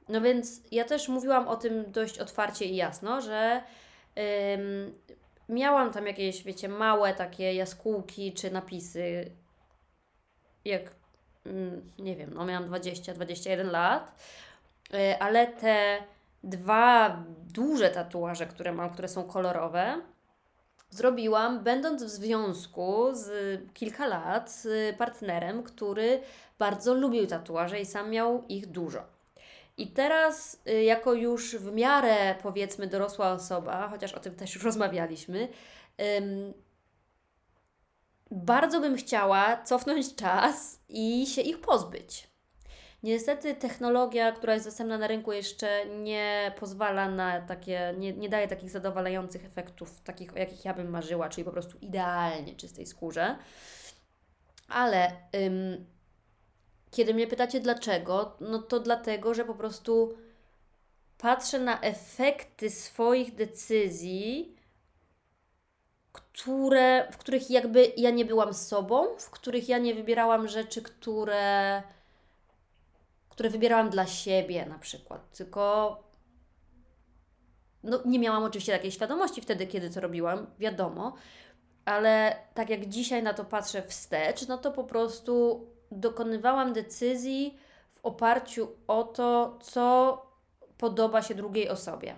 No 0.10 0.22
więc 0.22 0.62
ja 0.72 0.84
też 0.84 1.08
mówiłam 1.08 1.48
o 1.48 1.56
tym 1.56 1.92
dość 1.92 2.20
otwarcie 2.20 2.66
i 2.66 2.76
jasno, 2.76 3.22
że 3.22 3.64
miałam 5.50 5.92
tam 5.92 6.08
jakieś, 6.08 6.44
wiecie, 6.44 6.70
małe 6.70 7.14
takie 7.14 7.54
jaskółki 7.54 8.34
czy 8.34 8.52
napisy, 8.52 9.32
jak 10.66 10.96
mm, 11.46 11.92
nie 12.00 12.16
wiem, 12.16 12.34
no 12.34 12.46
miałam 12.46 12.70
20-21 12.70 13.72
lat, 13.72 14.16
ale 15.20 15.48
te 15.48 16.04
dwa 16.44 17.24
duże 17.54 17.90
tatuaże, 17.90 18.46
które 18.46 18.72
mam, 18.72 18.90
które 18.90 19.08
są 19.08 19.24
kolorowe, 19.24 20.02
zrobiłam 20.90 21.64
będąc 21.64 22.04
w 22.04 22.10
związku 22.10 23.10
z 23.14 23.32
kilka 23.74 24.08
lat 24.08 24.52
z 24.52 24.96
partnerem, 24.98 25.64
który 25.64 26.22
bardzo 26.60 26.94
lubił 26.94 27.28
tatuaże 27.28 27.80
i 27.80 27.86
sam 27.86 28.10
miał 28.10 28.44
ich 28.48 28.68
dużo. 28.68 29.20
I 29.78 29.88
teraz, 29.88 30.62
y, 30.70 30.84
jako 30.84 31.14
już 31.14 31.56
w 31.56 31.72
miarę 31.72 32.36
powiedzmy 32.42 32.88
dorosła 32.88 33.32
osoba, 33.32 33.88
chociaż 33.90 34.14
o 34.14 34.20
tym 34.20 34.36
też 34.36 34.56
już 34.56 34.64
rozmawialiśmy, 34.64 35.48
ym, 36.18 36.54
bardzo 38.32 38.80
bym 38.80 38.96
chciała 38.96 39.64
cofnąć 39.64 40.16
czas 40.16 40.80
i 40.90 41.28
się 41.28 41.42
ich 41.42 41.62
pozbyć. 41.62 42.28
Niestety 43.04 43.56
technologia, 43.56 44.32
która 44.32 44.54
jest 44.54 44.66
dostępna 44.66 44.98
na 44.98 45.08
rynku 45.08 45.32
jeszcze 45.32 45.86
nie 45.86 46.52
pozwala 46.60 47.10
na 47.12 47.42
takie, 47.42 47.96
nie, 47.98 48.14
nie 48.14 48.30
daje 48.30 48.48
takich 48.48 48.70
zadowalających 48.70 49.46
efektów, 49.46 50.02
takich 50.02 50.34
o 50.34 50.40
jakich 50.40 50.66
ja 50.66 50.74
bym 50.74 50.90
marzyła, 50.90 51.30
czyli 51.30 51.46
po 51.46 51.52
prostu 51.52 51.78
idealnie 51.82 52.56
czystej 52.56 52.86
skórze. 52.86 53.38
Ale 54.68 55.12
ym, 55.36 55.86
kiedy 56.92 57.14
mnie 57.14 57.28
pytacie 57.28 57.60
dlaczego, 57.60 58.38
no 58.40 58.60
to 58.60 58.80
dlatego, 58.80 59.34
że 59.34 59.46
po 59.46 59.56
prostu 59.56 60.18
patrzę 61.18 61.60
na 61.60 61.82
efekty 61.82 62.70
swoich 62.70 63.36
decyzji, 63.36 64.56
które, 66.12 67.08
w 67.12 67.18
których 67.18 67.50
jakby 67.50 67.92
ja 67.98 68.10
nie 68.10 68.26
byłam 68.26 68.54
sobą, 68.54 69.08
w 69.18 69.30
których 69.30 69.70
ja 69.70 69.78
nie 69.78 69.96
wybierałam 69.96 70.48
rzeczy, 70.48 70.82
które, 70.82 71.84
które 73.40 73.50
wybierałam 73.50 73.90
dla 73.90 74.06
siebie 74.06 74.66
na 74.66 74.80
przykład, 74.80 75.32
tylko 75.38 75.98
no, 77.84 78.00
nie 78.06 78.20
miałam 78.20 78.44
oczywiście 78.44 78.72
takiej 78.74 78.92
świadomości 78.92 79.42
wtedy, 79.42 79.68
kiedy 79.68 79.90
to 79.90 80.02
robiłam, 80.02 80.48
wiadomo, 80.60 81.16
ale 81.86 82.36
tak 82.54 82.70
jak 82.70 82.86
dzisiaj 82.86 83.24
na 83.24 83.34
to 83.34 83.46
patrzę 83.46 83.84
wstecz, 83.84 84.48
no 84.48 84.58
to 84.58 84.72
po 84.72 84.84
prostu 84.84 85.66
dokonywałam 85.92 86.74
decyzji 86.74 87.58
w 87.96 88.06
oparciu 88.06 88.68
o 88.88 89.04
to, 89.04 89.60
co 89.62 90.18
podoba 90.78 91.22
się 91.22 91.36
drugiej 91.36 91.70
osobie. 91.70 92.16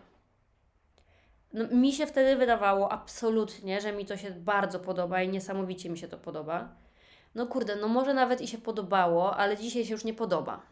No, 1.54 1.68
mi 1.68 1.94
się 1.94 2.08
wtedy 2.08 2.36
wydawało 2.36 2.92
absolutnie, 2.92 3.82
że 3.82 3.92
mi 3.92 4.06
to 4.06 4.18
się 4.18 4.32
bardzo 4.32 4.80
podoba 4.80 5.22
i 5.22 5.30
niesamowicie 5.30 5.90
mi 5.90 5.98
się 5.98 6.08
to 6.08 6.18
podoba. 6.18 6.70
No 7.36 7.48
kurde, 7.48 7.76
no 7.76 7.88
może 7.88 8.14
nawet 8.14 8.42
i 8.42 8.48
się 8.48 8.58
podobało, 8.58 9.38
ale 9.38 9.58
dzisiaj 9.58 9.86
się 9.86 9.94
już 9.94 10.04
nie 10.04 10.14
podoba. 10.14 10.72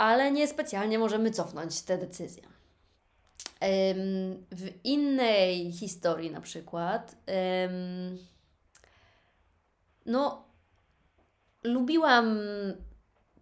Ale 0.00 0.32
niespecjalnie 0.32 0.98
możemy 0.98 1.30
cofnąć 1.30 1.82
tę 1.82 1.98
decyzję. 1.98 2.42
Ym, 2.42 2.50
w 4.50 4.84
innej 4.84 5.72
historii 5.72 6.30
na 6.30 6.40
przykład, 6.40 7.16
no 10.06 10.44
lubiłam 11.62 12.38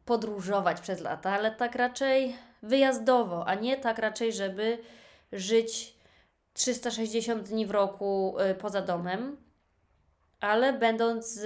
podróżować 0.04 0.80
przez 0.80 1.00
lata, 1.00 1.30
ale 1.30 1.50
tak 1.50 1.74
raczej 1.74 2.36
wyjazdowo, 2.62 3.48
a 3.48 3.54
nie 3.54 3.76
tak 3.76 3.98
raczej, 3.98 4.32
żeby 4.32 4.78
żyć 5.32 5.94
360 6.52 7.48
dni 7.48 7.66
w 7.66 7.70
roku 7.70 8.36
y, 8.50 8.54
poza 8.54 8.82
domem. 8.82 9.36
Ale 10.40 10.72
będąc 10.72 11.40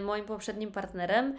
moim 0.00 0.24
poprzednim 0.24 0.72
partnerem, 0.72 1.36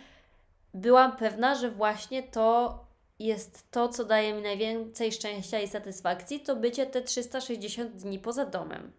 byłam 0.74 1.18
pewna, 1.18 1.56
że 1.56 1.72
właśnie 1.72 2.24
to 2.24 2.89
jest 3.20 3.72
to, 3.72 3.90
co 3.90 4.06
daje 4.06 4.34
mi 4.34 4.42
najwięcej 4.42 5.12
szczęścia 5.12 5.60
i 5.60 5.68
satysfakcji, 5.68 6.40
to 6.40 6.56
bycie 6.56 6.86
te 6.86 7.02
360 7.02 7.92
dni 7.96 8.20
poza 8.20 8.46
domem. 8.46 8.92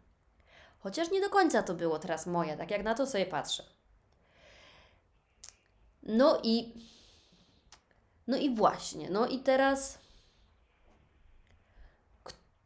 Chociaż 0.78 1.10
nie 1.10 1.20
do 1.20 1.30
końca 1.30 1.62
to 1.62 1.74
było 1.74 1.98
teraz 1.98 2.26
moje, 2.26 2.56
tak 2.56 2.70
jak 2.70 2.82
na 2.82 2.94
to 2.94 3.06
sobie 3.06 3.26
patrzę. 3.26 3.64
No 6.02 6.40
i. 6.42 6.74
No 8.26 8.36
i 8.36 8.54
właśnie, 8.54 9.10
no 9.10 9.26
i 9.26 9.38
teraz. 9.38 9.98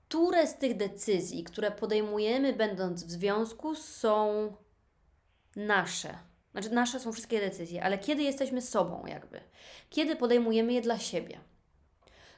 Które 0.08 0.46
z 0.46 0.58
tych 0.58 0.76
decyzji, 0.76 1.44
które 1.44 1.70
podejmujemy 1.70 2.52
będąc 2.52 3.04
w 3.04 3.10
związku, 3.10 3.74
są 3.74 4.52
nasze? 5.56 6.18
Znaczy, 6.54 6.70
nasze 6.70 7.00
są 7.00 7.12
wszystkie 7.12 7.40
decyzje, 7.40 7.84
ale 7.84 7.98
kiedy 7.98 8.22
jesteśmy 8.22 8.62
sobą, 8.62 9.06
jakby? 9.06 9.40
Kiedy 9.90 10.16
podejmujemy 10.16 10.72
je 10.72 10.80
dla 10.80 10.98
siebie? 10.98 11.40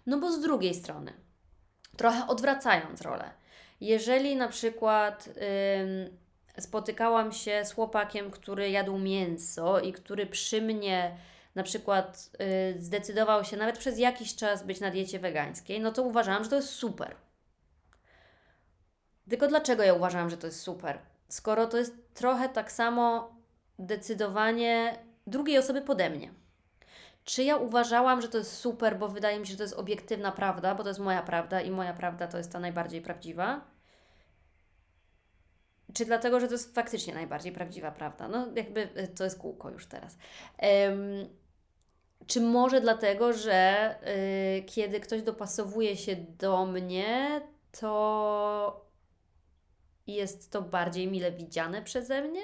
No 0.06 0.18
bo 0.18 0.32
z 0.32 0.40
drugiej 0.40 0.74
strony, 0.74 1.12
trochę 1.96 2.26
odwracając 2.26 3.02
rolę, 3.02 3.30
jeżeli 3.80 4.36
na 4.36 4.48
przykład 4.48 5.28
spotykałam 6.58 7.32
się 7.32 7.64
z 7.64 7.72
chłopakiem, 7.72 8.30
który 8.30 8.70
jadł 8.70 8.98
mięso 8.98 9.80
i 9.80 9.92
który 9.92 10.26
przy 10.26 10.62
mnie 10.62 11.16
na 11.54 11.62
przykład 11.62 12.30
y, 12.76 12.82
zdecydował 12.82 13.44
się 13.44 13.56
nawet 13.56 13.78
przez 13.78 13.98
jakiś 13.98 14.36
czas 14.36 14.62
być 14.62 14.80
na 14.80 14.90
diecie 14.90 15.18
wegańskiej, 15.18 15.80
no 15.80 15.92
to 15.92 16.02
uważałam, 16.02 16.44
że 16.44 16.50
to 16.50 16.56
jest 16.56 16.68
super. 16.68 17.16
Tylko 19.30 19.48
dlaczego 19.48 19.82
ja 19.82 19.94
uważałam, 19.94 20.30
że 20.30 20.36
to 20.36 20.46
jest 20.46 20.60
super? 20.60 20.98
Skoro 21.28 21.66
to 21.66 21.78
jest 21.78 22.14
trochę 22.14 22.48
tak 22.48 22.72
samo 22.72 23.35
decydowanie 23.78 24.98
drugiej 25.26 25.58
osoby 25.58 25.82
pode 25.82 26.10
mnie. 26.10 26.30
Czy 27.24 27.44
ja 27.44 27.56
uważałam, 27.56 28.22
że 28.22 28.28
to 28.28 28.38
jest 28.38 28.52
super, 28.52 28.98
bo 28.98 29.08
wydaje 29.08 29.40
mi 29.40 29.46
się, 29.46 29.50
że 29.52 29.56
to 29.56 29.64
jest 29.64 29.74
obiektywna 29.74 30.32
prawda, 30.32 30.74
bo 30.74 30.82
to 30.82 30.88
jest 30.88 31.00
moja 31.00 31.22
prawda 31.22 31.60
i 31.60 31.70
moja 31.70 31.94
prawda 31.94 32.26
to 32.26 32.38
jest 32.38 32.52
ta 32.52 32.60
najbardziej 32.60 33.02
prawdziwa? 33.02 33.64
Czy 35.94 36.04
dlatego, 36.04 36.40
że 36.40 36.46
to 36.46 36.52
jest 36.52 36.74
faktycznie 36.74 37.14
najbardziej 37.14 37.52
prawdziwa 37.52 37.90
prawda? 37.90 38.28
No, 38.28 38.46
jakby 38.54 38.80
y, 38.80 39.08
to 39.08 39.24
jest 39.24 39.38
kółko 39.38 39.70
już 39.70 39.86
teraz. 39.86 40.18
Um, 40.62 41.28
czy 42.26 42.40
może 42.40 42.80
dlatego, 42.80 43.32
że 43.32 43.94
y, 44.58 44.62
kiedy 44.62 45.00
ktoś 45.00 45.22
dopasowuje 45.22 45.96
się 45.96 46.16
do 46.16 46.66
mnie, 46.66 47.40
to 47.80 48.86
jest 50.06 50.52
to 50.52 50.62
bardziej 50.62 51.08
mile 51.08 51.32
widziane 51.32 51.82
przeze 51.82 52.22
mnie? 52.22 52.42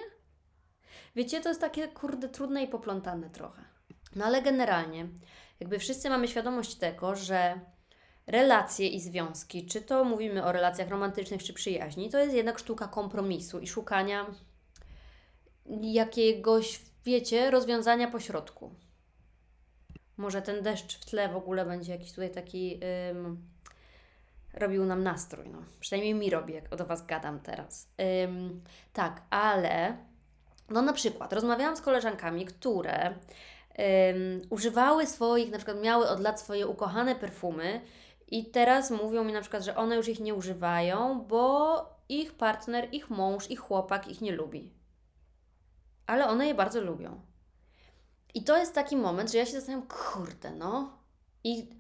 Wiecie, 1.15 1.41
to 1.41 1.49
jest 1.49 1.61
takie 1.61 1.89
kurde 1.89 2.29
trudne 2.29 2.63
i 2.63 2.69
poplątane 2.69 3.31
trochę. 3.31 3.65
No 4.17 4.25
ale 4.25 4.43
generalnie, 4.43 5.09
jakby 5.61 5.79
wszyscy 5.79 6.11
mamy 6.11 6.29
świadomość 6.29 6.75
tego, 6.75 7.17
że 7.17 7.61
relacje 8.27 8.89
i 8.89 9.01
związki, 9.01 9.67
czy 9.67 9.83
to 9.83 10.05
mówimy 10.05 10.45
o 10.45 10.53
relacjach 10.53 10.89
romantycznych 10.89 11.43
czy 11.43 11.53
przyjaźni, 11.53 12.11
to 12.11 12.19
jest 12.19 12.35
jednak 12.35 12.59
sztuka 12.59 12.89
kompromisu 12.89 13.61
i 13.61 13.67
szukania 13.67 14.27
jakiegoś, 15.81 16.81
wiecie, 17.05 17.51
rozwiązania 17.51 18.11
pośrodku. 18.11 18.75
Może 20.17 20.43
ten 20.43 20.63
deszcz 20.63 20.99
w 20.99 21.05
tle 21.05 21.29
w 21.29 21.37
ogóle 21.37 21.67
będzie 21.67 21.93
jakiś 21.93 22.11
tutaj 22.11 22.31
taki 22.31 22.81
ym, 23.11 23.49
robił 24.55 24.85
nam 24.85 25.03
nastrój. 25.03 25.49
No. 25.49 25.59
Przynajmniej 25.81 26.15
mi 26.15 26.31
robi, 26.31 26.55
jak 26.55 26.77
do 26.77 26.87
Was 26.87 27.07
gadam 27.07 27.41
teraz. 27.41 27.89
Ym, 28.25 28.63
tak, 28.93 29.23
ale 29.31 29.97
no 30.71 30.83
na 30.83 30.93
przykład 30.93 31.33
rozmawiałam 31.33 31.77
z 31.77 31.81
koleżankami, 31.81 32.47
które 32.47 33.15
używały 34.51 35.07
swoich, 35.07 35.51
na 35.51 35.59
przykład 35.59 35.81
miały 35.81 36.09
od 36.09 36.21
lat 36.21 36.41
swoje 36.41 36.67
ukochane 36.67 37.15
perfumy 37.15 37.81
i 38.29 38.51
teraz 38.51 38.91
mówią 38.91 39.25
mi 39.25 39.33
na 39.33 39.41
przykład, 39.41 39.63
że 39.63 39.77
one 39.77 39.97
już 39.97 40.09
ich 40.09 40.21
nie 40.21 40.35
używają, 40.35 41.25
bo 41.29 41.85
ich 42.09 42.33
partner, 42.33 42.89
ich 42.93 43.11
mąż, 43.11 43.51
ich 43.51 43.61
chłopak 43.61 44.09
ich 44.09 44.21
nie 44.21 44.33
lubi. 44.33 44.73
Ale 46.07 46.29
one 46.29 46.47
je 46.47 46.55
bardzo 46.55 46.81
lubią. 46.81 47.21
I 48.35 48.45
to 48.45 48.59
jest 48.59 48.75
taki 48.75 48.97
moment, 48.97 49.33
że 49.33 49.39
ja 49.39 49.47
się 49.47 49.53
zastanawiam, 49.53 49.89
kurde, 49.89 50.51
no. 50.51 50.99
I, 51.45 51.71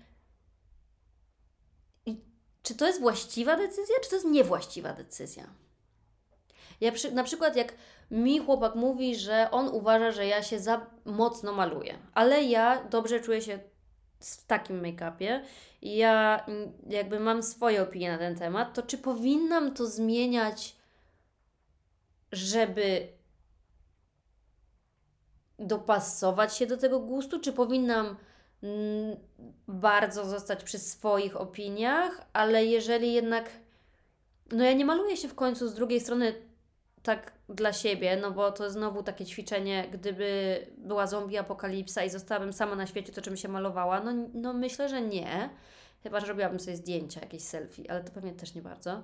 I 2.07 2.21
czy 2.63 2.75
to 2.75 2.87
jest 2.87 3.01
właściwa 3.01 3.57
decyzja, 3.57 3.97
czy 4.03 4.11
to 4.11 4.17
jest 4.17 4.27
niewłaściwa 4.27 4.93
decyzja? 4.93 5.45
Ja 6.83 6.93
przy, 6.93 7.13
na 7.13 7.25
przykład 7.25 7.57
jak 7.57 7.75
mi 8.11 8.39
chłopak 8.39 8.75
mówi, 8.75 9.17
że 9.17 9.51
on 9.51 9.69
uważa, 9.69 10.11
że 10.11 10.27
ja 10.27 10.43
się 10.43 10.61
za 10.61 10.87
mocno 11.05 11.53
maluję, 11.53 11.99
ale 12.15 12.43
ja 12.43 12.85
dobrze 12.85 13.21
czuję 13.21 13.41
się 13.43 13.59
w 14.21 14.47
takim 14.47 14.83
make-upie 14.83 15.41
i 15.83 15.97
ja 15.97 16.45
mm, 16.47 16.73
jakby 16.89 17.21
mam 17.21 17.43
swoje 17.43 17.83
opinie 17.83 18.13
na 18.13 18.19
ten 18.19 18.37
temat, 18.37 18.75
to 18.75 18.83
czy 18.83 18.99
powinnam 18.99 19.75
to 19.75 19.87
zmieniać, 19.87 20.77
żeby 22.33 23.09
dopasować 25.59 26.57
się 26.57 26.67
do 26.67 26.77
tego 26.77 27.01
gustu, 27.01 27.41
czy 27.41 27.53
powinnam 27.53 28.17
mm, 28.63 29.17
bardzo 29.69 30.25
zostać 30.25 30.65
przy 30.65 30.79
swoich 30.79 31.37
opiniach, 31.37 32.27
ale 32.33 32.65
jeżeli 32.65 33.13
jednak, 33.13 33.51
no 34.53 34.65
ja 34.65 34.73
nie 34.73 34.85
maluję 34.85 35.17
się 35.17 35.29
w 35.29 35.35
końcu 35.35 35.69
z 35.69 35.75
drugiej 35.75 36.01
strony 36.01 36.52
tak 37.03 37.33
dla 37.49 37.73
siebie, 37.73 38.17
no 38.17 38.31
bo 38.31 38.53
to 38.53 38.71
znowu 38.71 39.03
takie 39.03 39.27
ćwiczenie, 39.27 39.89
gdyby 39.93 40.59
była 40.79 41.07
zombie 41.07 41.39
apokalipsa 41.39 42.05
i 42.05 42.11
zostałabym 42.11 42.53
sama 42.53 42.77
na 42.77 42.87
świecie, 42.87 43.13
to 43.13 43.23
czym 43.23 43.37
się 43.37 43.49
malowała, 43.49 44.01
no, 44.01 44.13
no 44.35 44.53
myślę, 44.53 44.89
że 44.89 45.03
nie. 45.03 45.51
Chyba, 46.03 46.21
że 46.21 46.27
robiłabym 46.27 46.61
sobie 46.61 46.77
zdjęcia, 46.77 47.21
jakieś 47.21 47.43
selfie, 47.43 47.91
ale 47.91 48.05
to 48.05 48.13
pewnie 48.13 48.33
też 48.33 48.55
nie 48.55 48.63
bardzo. 48.63 49.03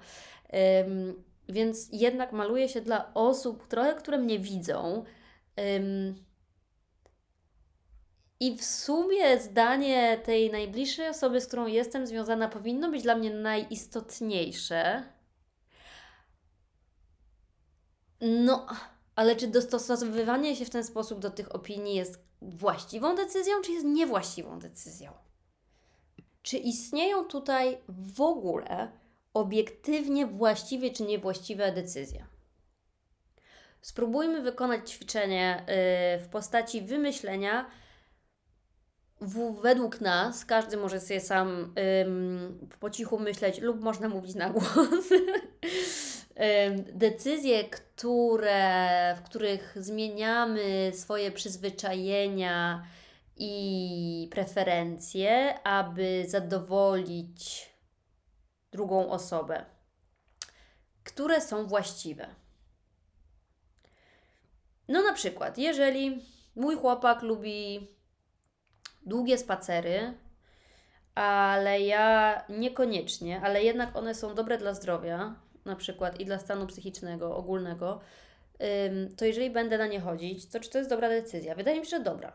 Ym, 0.86 1.24
więc 1.48 1.88
jednak 1.92 2.32
maluję 2.32 2.68
się 2.68 2.80
dla 2.80 3.14
osób, 3.14 3.68
trochę, 3.68 3.94
które 3.94 4.18
mnie 4.18 4.38
widzą. 4.38 5.04
Ym, 5.76 6.14
i 8.40 8.56
w 8.56 8.64
sumie 8.64 9.40
zdanie 9.40 10.18
tej 10.24 10.50
najbliższej 10.50 11.08
osoby, 11.08 11.40
z 11.40 11.46
którą 11.46 11.66
jestem 11.66 12.06
związana, 12.06 12.48
powinno 12.48 12.90
być 12.90 13.02
dla 13.02 13.14
mnie 13.14 13.30
najistotniejsze. 13.30 15.02
No, 18.20 18.66
ale 19.16 19.36
czy 19.36 19.46
dostosowywanie 19.46 20.56
się 20.56 20.64
w 20.64 20.70
ten 20.70 20.84
sposób 20.84 21.18
do 21.18 21.30
tych 21.30 21.54
opinii 21.54 21.94
jest 21.94 22.24
właściwą 22.42 23.14
decyzją, 23.14 23.54
czy 23.64 23.72
jest 23.72 23.86
niewłaściwą 23.86 24.58
decyzją? 24.58 25.12
Czy 26.42 26.56
istnieją 26.56 27.24
tutaj 27.24 27.78
w 27.88 28.20
ogóle 28.20 28.92
obiektywnie 29.34 30.26
właściwie 30.26 30.90
czy 30.90 31.02
niewłaściwe 31.02 31.72
decyzje? 31.72 32.26
Spróbujmy 33.80 34.42
wykonać 34.42 34.90
ćwiczenie 34.90 35.64
yy, 35.66 36.24
w 36.24 36.28
postaci 36.28 36.82
wymyślenia, 36.82 37.70
w, 39.20 39.60
według 39.60 40.00
nas, 40.00 40.44
każdy 40.44 40.76
może 40.76 41.00
sobie 41.00 41.20
sam 41.20 41.74
ym, 42.06 42.68
po 42.80 42.90
cichu 42.90 43.18
myśleć 43.18 43.60
lub 43.60 43.80
można 43.80 44.08
mówić 44.08 44.34
na 44.34 44.50
głos. 44.50 45.08
decyzje, 46.92 47.64
które, 47.64 49.14
w 49.16 49.22
których 49.22 49.76
zmieniamy 49.76 50.92
swoje 50.94 51.32
przyzwyczajenia 51.32 52.86
i 53.36 54.28
preferencje, 54.30 55.58
aby 55.64 56.24
zadowolić 56.28 57.70
drugą 58.70 59.10
osobę, 59.10 59.64
które 61.04 61.40
są 61.40 61.66
właściwe. 61.66 62.34
No, 64.88 65.02
na 65.02 65.12
przykład, 65.12 65.58
jeżeli 65.58 66.24
mój 66.56 66.76
chłopak 66.76 67.22
lubi 67.22 67.88
długie 69.06 69.38
spacery, 69.38 70.14
ale 71.14 71.80
ja 71.80 72.44
niekoniecznie, 72.48 73.40
ale 73.40 73.62
jednak 73.62 73.96
one 73.96 74.14
są 74.14 74.34
dobre 74.34 74.58
dla 74.58 74.74
zdrowia, 74.74 75.34
na 75.68 75.76
przykład 75.76 76.20
i 76.20 76.24
dla 76.24 76.38
stanu 76.38 76.66
psychicznego, 76.66 77.36
ogólnego, 77.36 78.00
to 79.16 79.24
jeżeli 79.24 79.50
będę 79.50 79.78
na 79.78 79.86
nie 79.86 80.00
chodzić, 80.00 80.48
to 80.48 80.60
czy 80.60 80.70
to 80.70 80.78
jest 80.78 80.90
dobra 80.90 81.08
decyzja? 81.08 81.54
Wydaje 81.54 81.80
mi 81.80 81.86
się, 81.86 81.90
że 81.90 82.00
dobra. 82.00 82.32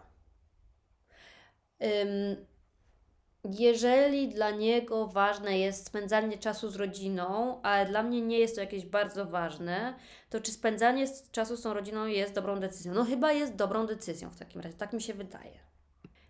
Jeżeli 3.49 4.29
dla 4.29 4.51
niego 4.51 5.07
ważne 5.07 5.59
jest 5.59 5.85
spędzanie 5.85 6.37
czasu 6.37 6.69
z 6.69 6.75
rodziną, 6.75 7.61
ale 7.61 7.85
dla 7.85 8.03
mnie 8.03 8.21
nie 8.21 8.39
jest 8.39 8.55
to 8.55 8.61
jakieś 8.61 8.85
bardzo 8.85 9.25
ważne, 9.25 9.95
to 10.29 10.41
czy 10.41 10.51
spędzanie 10.51 11.05
czasu 11.31 11.57
z 11.57 11.61
tą 11.61 11.73
rodziną 11.73 12.05
jest 12.05 12.33
dobrą 12.33 12.59
decyzją? 12.59 12.93
No 12.93 13.05
chyba 13.05 13.31
jest 13.31 13.55
dobrą 13.55 13.85
decyzją 13.85 14.29
w 14.29 14.39
takim 14.39 14.61
razie, 14.61 14.77
tak 14.77 14.93
mi 14.93 15.01
się 15.01 15.13
wydaje. 15.13 15.59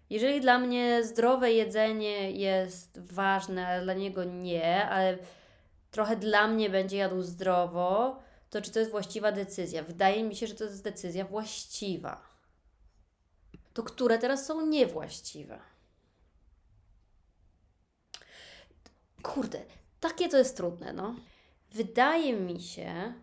Jeżeli 0.09 0.41
dla 0.41 0.59
mnie 0.59 1.03
zdrowe 1.03 1.51
jedzenie 1.51 2.31
jest 2.31 3.13
ważne, 3.13 3.67
ale 3.67 3.83
dla 3.83 3.93
niego 3.93 4.23
nie, 4.23 4.85
ale 4.85 5.17
trochę 5.93 6.15
dla 6.15 6.47
mnie 6.47 6.69
będzie 6.69 6.97
jadł 6.97 7.21
zdrowo, 7.21 8.19
to 8.49 8.61
czy 8.61 8.71
to 8.71 8.79
jest 8.79 8.91
właściwa 8.91 9.31
decyzja? 9.31 9.83
Wydaje 9.83 10.23
mi 10.23 10.35
się, 10.35 10.47
że 10.47 10.55
to 10.55 10.63
jest 10.63 10.83
decyzja 10.83 11.25
właściwa. 11.25 12.21
To 13.73 13.83
które 13.83 14.17
teraz 14.17 14.45
są 14.45 14.65
niewłaściwe? 14.65 15.59
Kurde, 19.21 19.65
takie 19.99 20.29
to 20.29 20.37
jest 20.37 20.57
trudne, 20.57 20.93
no. 20.93 21.15
Wydaje 21.71 22.33
mi 22.33 22.61
się, 22.61 23.13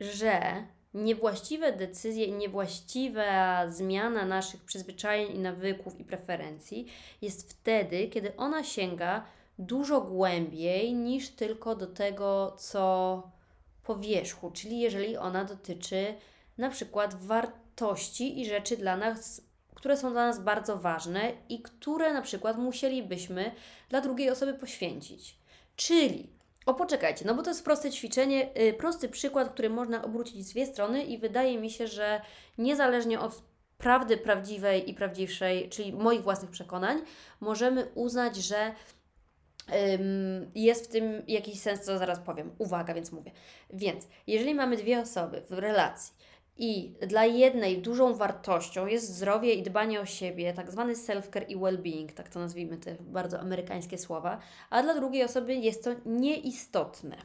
że 0.00 0.66
niewłaściwe 0.94 1.72
decyzje 1.72 2.24
i 2.24 2.32
niewłaściwa 2.32 3.70
zmiana 3.70 4.24
naszych 4.24 4.64
przyzwyczajeń 4.64 5.36
i 5.36 5.38
nawyków 5.38 6.00
i 6.00 6.04
preferencji 6.04 6.86
jest 7.22 7.50
wtedy, 7.50 8.08
kiedy 8.08 8.36
ona 8.36 8.64
sięga 8.64 9.37
dużo 9.58 10.00
głębiej 10.00 10.94
niż 10.94 11.28
tylko 11.28 11.76
do 11.76 11.86
tego, 11.86 12.56
co 12.58 13.22
po 13.82 13.96
wierzchu, 13.96 14.50
czyli 14.50 14.80
jeżeli 14.80 15.16
ona 15.16 15.44
dotyczy 15.44 16.14
na 16.58 16.70
przykład 16.70 17.14
wartości 17.24 18.40
i 18.40 18.46
rzeczy 18.46 18.76
dla 18.76 18.96
nas, 18.96 19.42
które 19.74 19.96
są 19.96 20.10
dla 20.10 20.26
nas 20.26 20.40
bardzo 20.40 20.76
ważne 20.76 21.32
i 21.48 21.62
które 21.62 22.12
na 22.12 22.22
przykład 22.22 22.58
musielibyśmy 22.58 23.52
dla 23.88 24.00
drugiej 24.00 24.30
osoby 24.30 24.54
poświęcić. 24.54 25.38
Czyli 25.76 26.28
o, 26.66 26.74
poczekajcie, 26.74 27.24
no 27.24 27.34
bo 27.34 27.42
to 27.42 27.50
jest 27.50 27.64
proste 27.64 27.90
ćwiczenie, 27.90 28.50
yy, 28.54 28.72
prosty 28.72 29.08
przykład, 29.08 29.48
który 29.52 29.70
można 29.70 30.04
obrócić 30.04 30.46
z 30.46 30.50
dwie 30.50 30.66
strony 30.66 31.02
i 31.04 31.18
wydaje 31.18 31.58
mi 31.58 31.70
się, 31.70 31.86
że 31.86 32.20
niezależnie 32.58 33.20
od 33.20 33.42
prawdy 33.78 34.16
prawdziwej 34.16 34.90
i 34.90 34.94
prawdziwszej, 34.94 35.68
czyli 35.68 35.92
moich 35.92 36.22
własnych 36.22 36.50
przekonań, 36.50 37.02
możemy 37.40 37.88
uznać, 37.94 38.36
że 38.36 38.74
jest 40.54 40.84
w 40.84 40.88
tym 40.88 41.22
jakiś 41.28 41.60
sens, 41.60 41.80
co 41.80 41.98
zaraz 41.98 42.18
powiem. 42.18 42.50
Uwaga, 42.58 42.94
więc 42.94 43.12
mówię. 43.12 43.30
Więc, 43.70 44.08
jeżeli 44.26 44.54
mamy 44.54 44.76
dwie 44.76 45.00
osoby 45.00 45.42
w 45.50 45.52
relacji 45.52 46.14
i 46.58 46.94
dla 47.06 47.24
jednej 47.24 47.82
dużą 47.82 48.14
wartością 48.14 48.86
jest 48.86 49.14
zdrowie 49.14 49.54
i 49.54 49.62
dbanie 49.62 50.00
o 50.00 50.06
siebie, 50.06 50.52
tak 50.54 50.70
zwany 50.70 50.94
self-care 50.94 51.44
i 51.48 51.56
well-being, 51.56 52.12
tak 52.12 52.28
to 52.28 52.40
nazwijmy 52.40 52.76
te 52.76 52.96
bardzo 53.00 53.40
amerykańskie 53.40 53.98
słowa, 53.98 54.38
a 54.70 54.82
dla 54.82 54.94
drugiej 54.94 55.24
osoby 55.24 55.54
jest 55.54 55.84
to 55.84 55.90
nieistotne. 56.06 57.16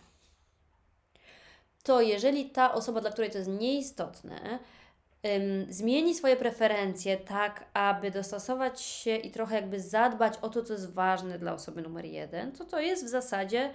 To 1.83 2.01
jeżeli 2.01 2.49
ta 2.49 2.73
osoba, 2.73 3.01
dla 3.01 3.11
której 3.11 3.31
to 3.31 3.37
jest 3.37 3.49
nieistotne, 3.49 4.59
zmieni 5.69 6.15
swoje 6.15 6.35
preferencje 6.35 7.17
tak, 7.17 7.65
aby 7.73 8.11
dostosować 8.11 8.81
się 8.81 9.15
i 9.15 9.31
trochę 9.31 9.55
jakby 9.55 9.79
zadbać 9.79 10.33
o 10.41 10.49
to, 10.49 10.63
co 10.63 10.73
jest 10.73 10.93
ważne 10.93 11.39
dla 11.39 11.53
osoby 11.53 11.81
numer 11.81 12.05
jeden, 12.05 12.51
to 12.51 12.65
to 12.65 12.79
jest 12.79 13.05
w 13.05 13.09
zasadzie 13.09 13.73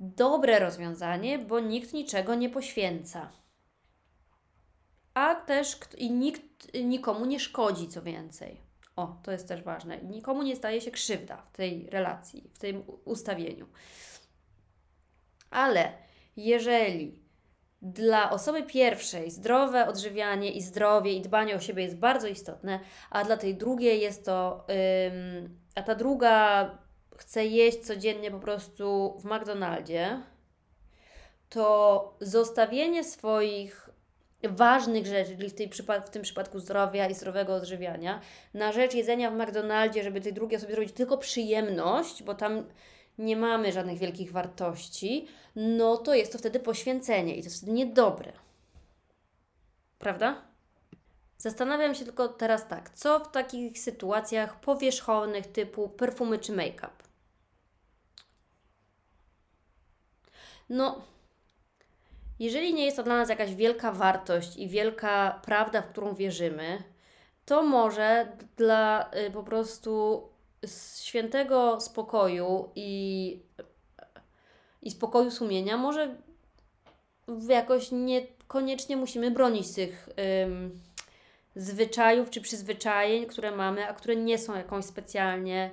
dobre 0.00 0.58
rozwiązanie, 0.58 1.38
bo 1.38 1.60
nikt 1.60 1.92
niczego 1.92 2.34
nie 2.34 2.50
poświęca 2.50 3.42
a 5.14 5.34
też 5.34 5.78
i 5.98 6.10
nikt 6.10 6.74
nikomu 6.74 7.26
nie 7.26 7.40
szkodzi, 7.40 7.88
co 7.88 8.02
więcej. 8.02 8.60
O, 8.96 9.20
to 9.22 9.32
jest 9.32 9.48
też 9.48 9.62
ważne. 9.62 9.98
Nikomu 9.98 10.42
nie 10.42 10.56
staje 10.56 10.80
się 10.80 10.90
krzywda 10.90 11.36
w 11.36 11.56
tej 11.56 11.90
relacji, 11.90 12.50
w 12.54 12.58
tym 12.58 12.82
ustawieniu. 13.04 13.66
Ale 15.50 15.92
jeżeli 16.36 17.21
dla 17.82 18.30
osoby 18.30 18.62
pierwszej 18.62 19.30
zdrowe 19.30 19.86
odżywianie 19.86 20.52
i 20.52 20.62
zdrowie 20.62 21.12
i 21.12 21.20
dbanie 21.20 21.54
o 21.56 21.60
siebie 21.60 21.82
jest 21.82 21.96
bardzo 21.96 22.28
istotne, 22.28 22.80
a 23.10 23.24
dla 23.24 23.36
tej 23.36 23.54
drugiej 23.54 24.00
jest 24.00 24.24
to, 24.24 24.66
ym, 25.06 25.58
a 25.74 25.82
ta 25.82 25.94
druga 25.94 26.70
chce 27.16 27.46
jeść 27.46 27.78
codziennie 27.78 28.30
po 28.30 28.38
prostu 28.38 29.16
w 29.20 29.24
McDonaldzie, 29.24 30.20
to 31.48 32.16
zostawienie 32.20 33.04
swoich 33.04 33.90
ważnych 34.42 35.06
rzeczy, 35.06 35.36
czyli 35.36 35.48
w, 35.48 35.54
tej 35.54 35.70
w 36.06 36.10
tym 36.10 36.22
przypadku 36.22 36.58
zdrowia 36.58 37.08
i 37.08 37.14
zdrowego 37.14 37.54
odżywiania, 37.54 38.20
na 38.54 38.72
rzecz 38.72 38.94
jedzenia 38.94 39.30
w 39.30 39.34
McDonaldzie, 39.34 40.02
żeby 40.02 40.20
tej 40.20 40.32
drugiej 40.32 40.56
osobie 40.56 40.74
zrobić 40.74 40.92
tylko 40.92 41.18
przyjemność, 41.18 42.22
bo 42.22 42.34
tam 42.34 42.64
nie 43.18 43.36
mamy 43.36 43.72
żadnych 43.72 43.98
wielkich 43.98 44.32
wartości, 44.32 45.28
no 45.56 45.96
to 45.96 46.14
jest 46.14 46.32
to 46.32 46.38
wtedy 46.38 46.60
poświęcenie 46.60 47.36
i 47.36 47.38
to 47.38 47.44
jest 47.44 47.56
wtedy 47.56 47.72
niedobre. 47.72 48.32
Prawda? 49.98 50.42
Zastanawiam 51.38 51.94
się 51.94 52.04
tylko 52.04 52.28
teraz 52.28 52.68
tak, 52.68 52.90
co 52.90 53.20
w 53.20 53.30
takich 53.30 53.78
sytuacjach 53.78 54.60
powierzchownych 54.60 55.46
typu 55.46 55.88
perfumy 55.88 56.38
czy 56.38 56.52
make-up? 56.52 56.92
No, 60.68 61.02
jeżeli 62.38 62.74
nie 62.74 62.84
jest 62.84 62.96
to 62.96 63.02
dla 63.02 63.16
nas 63.16 63.28
jakaś 63.28 63.54
wielka 63.54 63.92
wartość 63.92 64.56
i 64.56 64.68
wielka 64.68 65.40
prawda, 65.44 65.82
w 65.82 65.88
którą 65.88 66.14
wierzymy, 66.14 66.82
to 67.44 67.62
może 67.62 68.36
dla 68.56 69.10
y, 69.26 69.30
po 69.30 69.42
prostu 69.42 70.22
s- 70.62 71.02
świętego 71.02 71.80
spokoju 71.80 72.68
i, 72.74 73.38
i 74.82 74.90
spokoju 74.90 75.30
sumienia 75.30 75.76
może 75.76 76.16
jakoś 77.48 77.88
niekoniecznie 77.92 78.96
musimy 78.96 79.30
bronić 79.30 79.74
tych 79.74 80.08
ym, 80.44 80.80
zwyczajów 81.56 82.30
czy 82.30 82.40
przyzwyczajeń, 82.40 83.26
które 83.26 83.50
mamy, 83.56 83.88
a 83.88 83.94
które 83.94 84.16
nie 84.16 84.38
są 84.38 84.56
jakąś 84.56 84.84
specjalnie 84.84 85.70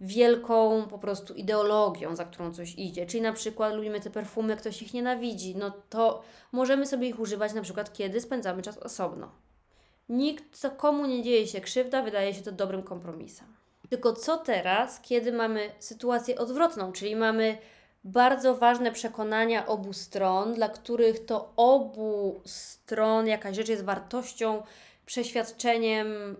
wielką 0.00 0.86
po 0.90 0.98
prostu 0.98 1.34
ideologią, 1.34 2.16
za 2.16 2.24
którą 2.24 2.54
coś 2.54 2.74
idzie. 2.74 3.06
Czyli 3.06 3.22
na 3.22 3.32
przykład 3.32 3.74
lubimy 3.74 4.00
te 4.00 4.10
perfumy, 4.10 4.56
ktoś 4.56 4.82
ich 4.82 4.94
nienawidzi, 4.94 5.56
no 5.56 5.72
to 5.90 6.22
możemy 6.52 6.86
sobie 6.86 7.08
ich 7.08 7.20
używać 7.20 7.52
na 7.52 7.62
przykład 7.62 7.92
kiedy 7.92 8.20
spędzamy 8.20 8.62
czas 8.62 8.78
osobno. 8.78 9.30
Nikt, 10.08 10.66
komu 10.76 11.06
nie 11.06 11.22
dzieje 11.22 11.46
się 11.46 11.60
krzywda, 11.60 12.02
wydaje 12.02 12.34
się 12.34 12.42
to 12.42 12.52
dobrym 12.52 12.82
kompromisem. 12.82 13.46
Tylko 13.90 14.12
co 14.12 14.36
teraz, 14.36 15.00
kiedy 15.00 15.32
mamy 15.32 15.70
sytuację 15.78 16.38
odwrotną, 16.38 16.92
czyli 16.92 17.16
mamy 17.16 17.58
bardzo 18.04 18.56
ważne 18.56 18.92
przekonania 18.92 19.66
obu 19.66 19.92
stron, 19.92 20.54
dla 20.54 20.68
których 20.68 21.26
to 21.26 21.52
obu 21.56 22.40
stron 22.44 23.26
jakaś 23.26 23.56
rzecz 23.56 23.68
jest 23.68 23.84
wartością, 23.84 24.62
przeświadczeniem, 25.06 26.36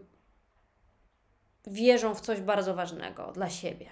wierzą 1.67 2.15
w 2.15 2.21
coś 2.21 2.41
bardzo 2.41 2.75
ważnego 2.75 3.33
dla 3.33 3.51
siebie. 3.51 3.91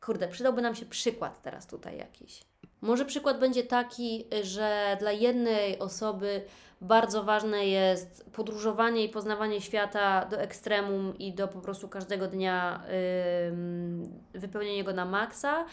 Kurde, 0.00 0.28
przydałby 0.28 0.62
nam 0.62 0.74
się 0.74 0.86
przykład 0.86 1.42
teraz 1.42 1.66
tutaj 1.66 1.98
jakiś. 1.98 2.47
Może 2.80 3.04
przykład 3.04 3.40
będzie 3.40 3.62
taki, 3.62 4.26
że 4.42 4.96
dla 5.00 5.12
jednej 5.12 5.78
osoby 5.78 6.44
bardzo 6.80 7.24
ważne 7.24 7.66
jest 7.66 8.30
podróżowanie 8.32 9.04
i 9.04 9.08
poznawanie 9.08 9.60
świata 9.60 10.24
do 10.24 10.40
ekstremum 10.40 11.18
i 11.18 11.32
do 11.32 11.48
po 11.48 11.60
prostu 11.60 11.88
każdego 11.88 12.26
dnia 12.26 12.82
ym, 13.48 14.20
wypełnienie 14.34 14.84
go 14.84 14.92
na 14.92 15.04
maksa. 15.04 15.64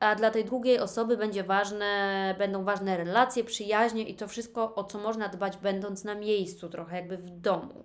A 0.00 0.14
dla 0.14 0.30
tej 0.30 0.44
drugiej 0.44 0.78
osoby 0.78 1.16
będzie 1.16 1.44
ważne, 1.44 2.34
będą 2.38 2.64
ważne 2.64 2.96
relacje, 2.96 3.44
przyjaźnie 3.44 4.02
i 4.08 4.14
to 4.14 4.28
wszystko, 4.28 4.74
o 4.74 4.84
co 4.84 4.98
można 4.98 5.28
dbać, 5.28 5.56
będąc 5.56 6.04
na 6.04 6.14
miejscu, 6.14 6.68
trochę 6.68 6.96
jakby 6.96 7.16
w 7.16 7.30
domu. 7.30 7.84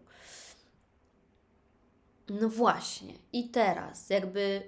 No 2.29 2.49
właśnie. 2.49 3.13
I 3.33 3.49
teraz, 3.49 4.09
jakby 4.09 4.61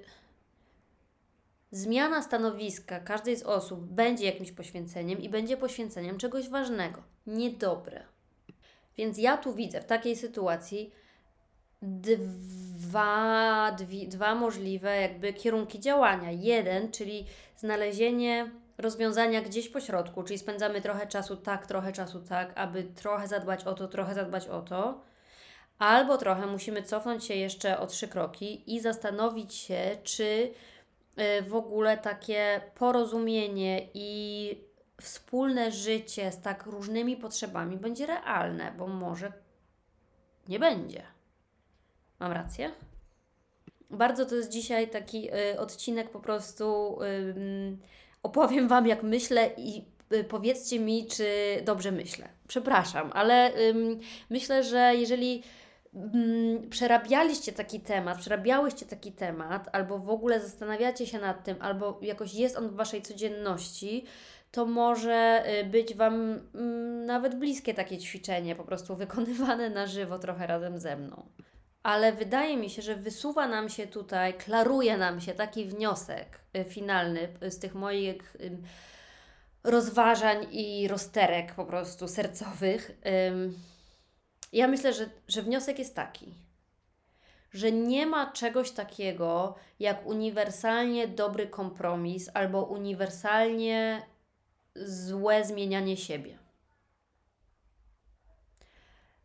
zmiana 1.72 2.22
stanowiska 2.22 3.00
każdej 3.00 3.38
z 3.38 3.44
osób 3.44 3.80
będzie 3.80 4.26
jakimś 4.26 4.52
poświęceniem 4.52 5.22
i 5.22 5.30
będzie 5.30 5.58
poświęceniem 5.58 6.18
czegoś 6.18 6.50
ważnego, 6.50 7.04
niedobre. 7.28 8.04
Więc 8.98 9.18
ja 9.18 9.38
tu 9.38 9.54
widzę 9.54 9.82
w 9.82 9.86
takiej 9.86 10.16
sytuacji 10.16 10.92
dwa, 11.82 13.72
dwie, 13.78 14.08
dwa 14.08 14.36
możliwe 14.36 15.02
jakby 15.02 15.34
kierunki 15.34 15.80
działania. 15.80 16.32
Jeden, 16.32 16.92
czyli 16.92 17.26
znalezienie 17.58 18.52
rozwiązania 18.78 19.42
gdzieś 19.42 19.70
po 19.70 19.80
środku, 19.80 20.24
czyli 20.24 20.40
spędzamy 20.40 20.82
trochę 20.82 21.08
czasu 21.08 21.38
tak, 21.38 21.68
trochę 21.68 21.92
czasu 21.92 22.20
tak, 22.20 22.52
aby 22.56 22.84
trochę 22.84 23.28
zadbać 23.28 23.64
o 23.64 23.74
to, 23.74 23.88
trochę 23.88 24.14
zadbać 24.14 24.48
o 24.48 24.62
to. 24.62 25.02
Albo 25.80 26.18
trochę 26.18 26.48
musimy 26.48 26.84
cofnąć 26.84 27.26
się 27.26 27.34
jeszcze 27.34 27.80
o 27.80 27.88
trzy 27.88 28.08
kroki 28.08 28.76
i 28.76 28.80
zastanowić 28.80 29.54
się, 29.54 29.98
czy 30.04 30.54
w 31.48 31.56
ogóle 31.56 31.98
takie 31.98 32.62
porozumienie 32.76 33.88
i 33.94 34.70
wspólne 35.02 35.72
życie 35.72 36.32
z 36.32 36.42
tak 36.42 36.66
różnymi 36.66 37.18
potrzebami 37.18 37.78
będzie 37.78 38.06
realne, 38.06 38.74
bo 38.78 38.88
może 38.88 39.34
nie 40.48 40.60
będzie. 40.60 41.04
Mam 42.20 42.32
rację? 42.32 42.72
Bardzo 43.90 44.26
to 44.26 44.36
jest 44.36 44.52
dzisiaj 44.52 44.90
taki 44.90 45.30
y, 45.34 45.60
odcinek 45.60 46.10
po 46.10 46.20
prostu. 46.20 46.98
ym, 47.02 47.80
opowiem 48.24 48.68
Wam, 48.68 48.88
jak 48.88 49.04
myślę 49.04 49.50
i 49.58 49.86
y, 50.14 50.24
powiedzcie 50.24 50.80
mi, 50.80 51.08
czy 51.08 51.26
dobrze 51.66 51.92
myślę. 51.92 52.30
Przepraszam, 52.48 53.12
ale 53.14 53.54
ym, 53.70 54.00
myślę, 54.30 54.64
że 54.64 54.96
jeżeli 54.96 55.44
mm, 55.94 56.70
przerabialiście 56.70 57.52
taki 57.52 57.80
temat, 57.80 58.18
przerabiałyście 58.18 58.86
taki 58.86 59.12
temat, 59.12 59.70
albo 59.72 60.00
w 60.00 60.10
ogóle 60.10 60.40
zastanawiacie 60.40 61.08
się 61.08 61.20
nad 61.20 61.44
tym, 61.44 61.58
albo 61.60 62.00
jakoś 62.02 62.34
jest 62.34 62.58
on 62.58 62.70
w 62.70 62.76
Waszej 62.76 63.02
codzienności, 63.02 64.06
to 64.52 64.66
może 64.66 65.44
y, 65.62 65.64
być 65.64 65.96
Wam 65.96 66.40
mm, 66.56 67.06
nawet 67.06 67.36
bliskie 67.36 67.74
takie 67.74 67.98
ćwiczenie, 67.98 68.56
po 68.56 68.64
prostu 68.64 68.96
wykonywane 68.96 69.70
na 69.70 69.88
żywo 69.88 70.20
trochę 70.20 70.48
razem 70.48 70.80
ze 70.80 70.98
mną. 70.98 71.26
Ale 71.84 72.14
wydaje 72.14 72.58
mi 72.58 72.70
się, 72.70 72.82
że 72.82 72.96
wysuwa 72.96 73.48
nam 73.48 73.70
się 73.70 73.88
tutaj, 73.88 74.34
klaruje 74.34 74.98
nam 74.98 75.22
się 75.22 75.34
taki 75.34 75.66
wniosek 75.66 76.40
y, 76.58 76.64
finalny 76.64 77.28
z 77.50 77.60
tych 77.60 77.76
moich 77.76 78.38
rozważań 79.64 80.48
i 80.52 80.88
rozterek 80.88 81.56
po 81.56 81.66
prostu 81.66 82.08
sercowych. 82.08 82.92
Ja 84.52 84.68
myślę, 84.68 84.94
że, 84.94 85.10
że 85.28 85.42
wniosek 85.42 85.80
jest 85.80 85.96
taki, 85.96 86.34
że 87.52 87.72
nie 87.72 88.06
ma 88.06 88.32
czegoś 88.32 88.72
takiego 88.72 89.56
jak 89.80 90.06
uniwersalnie 90.06 91.08
dobry 91.08 91.48
kompromis 91.48 92.30
albo 92.34 92.64
uniwersalnie 92.64 94.02
złe 94.76 95.46
zmienianie 95.46 95.98
siebie. 95.98 96.38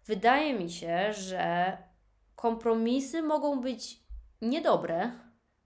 Wydaje 0.07 0.55
mi 0.55 0.71
się, 0.71 1.13
że 1.13 1.77
kompromisy 2.37 3.23
mogą 3.23 3.61
być 3.61 4.01
niedobre, 4.43 5.11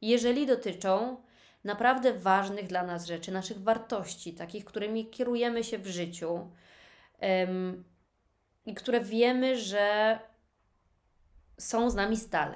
jeżeli 0.00 0.46
dotyczą 0.46 1.22
naprawdę 1.64 2.12
ważnych 2.12 2.66
dla 2.66 2.82
nas 2.82 3.06
rzeczy, 3.06 3.32
naszych 3.32 3.62
wartości, 3.62 4.34
takich, 4.34 4.64
którymi 4.64 5.06
kierujemy 5.06 5.64
się 5.64 5.78
w 5.78 5.86
życiu 5.86 6.50
i 8.68 8.74
które 8.74 9.00
wiemy, 9.00 9.56
że 9.56 10.18
są 11.58 11.90
z 11.90 11.94
nami 11.94 12.16
stale. 12.16 12.54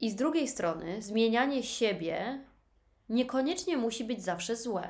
I 0.00 0.10
z 0.10 0.14
drugiej 0.14 0.48
strony, 0.48 1.02
zmienianie 1.02 1.62
siebie 1.62 2.44
niekoniecznie 3.08 3.76
musi 3.76 4.04
być 4.04 4.22
zawsze 4.22 4.56
złe, 4.56 4.88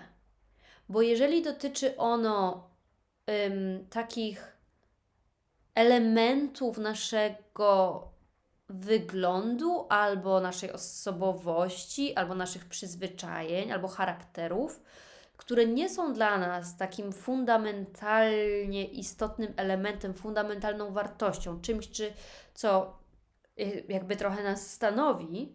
bo 0.88 1.02
jeżeli 1.02 1.42
dotyczy 1.42 1.96
ono 1.96 2.70
em, 3.26 3.86
takich 3.90 4.56
elementów 5.74 6.78
naszego 6.78 8.02
wyglądu, 8.68 9.86
albo 9.88 10.40
naszej 10.40 10.72
osobowości, 10.72 12.14
albo 12.14 12.34
naszych 12.34 12.64
przyzwyczajeń, 12.64 13.72
albo 13.72 13.88
charakterów, 13.88 14.80
które 15.36 15.66
nie 15.66 15.88
są 15.88 16.12
dla 16.12 16.38
nas 16.38 16.76
takim 16.76 17.12
fundamentalnie 17.12 18.84
istotnym 18.84 19.54
elementem, 19.56 20.14
fundamentalną 20.14 20.92
wartością, 20.92 21.60
czymś, 21.60 21.90
czy 21.90 22.12
co 22.54 22.98
y, 23.60 23.84
jakby 23.88 24.16
trochę 24.16 24.42
nas 24.42 24.70
stanowi, 24.70 25.54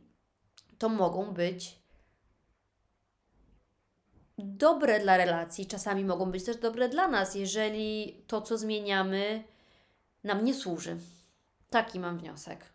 to 0.77 0.89
mogą 0.89 1.25
być 1.33 1.79
dobre 4.37 4.99
dla 4.99 5.17
relacji, 5.17 5.65
czasami 5.65 6.05
mogą 6.05 6.31
być 6.31 6.45
też 6.45 6.57
dobre 6.57 6.89
dla 6.89 7.07
nas, 7.07 7.35
jeżeli 7.35 8.21
to, 8.27 8.41
co 8.41 8.57
zmieniamy, 8.57 9.43
nam 10.23 10.45
nie 10.45 10.53
służy. 10.53 10.97
Taki 11.69 11.99
mam 11.99 12.17
wniosek. 12.17 12.65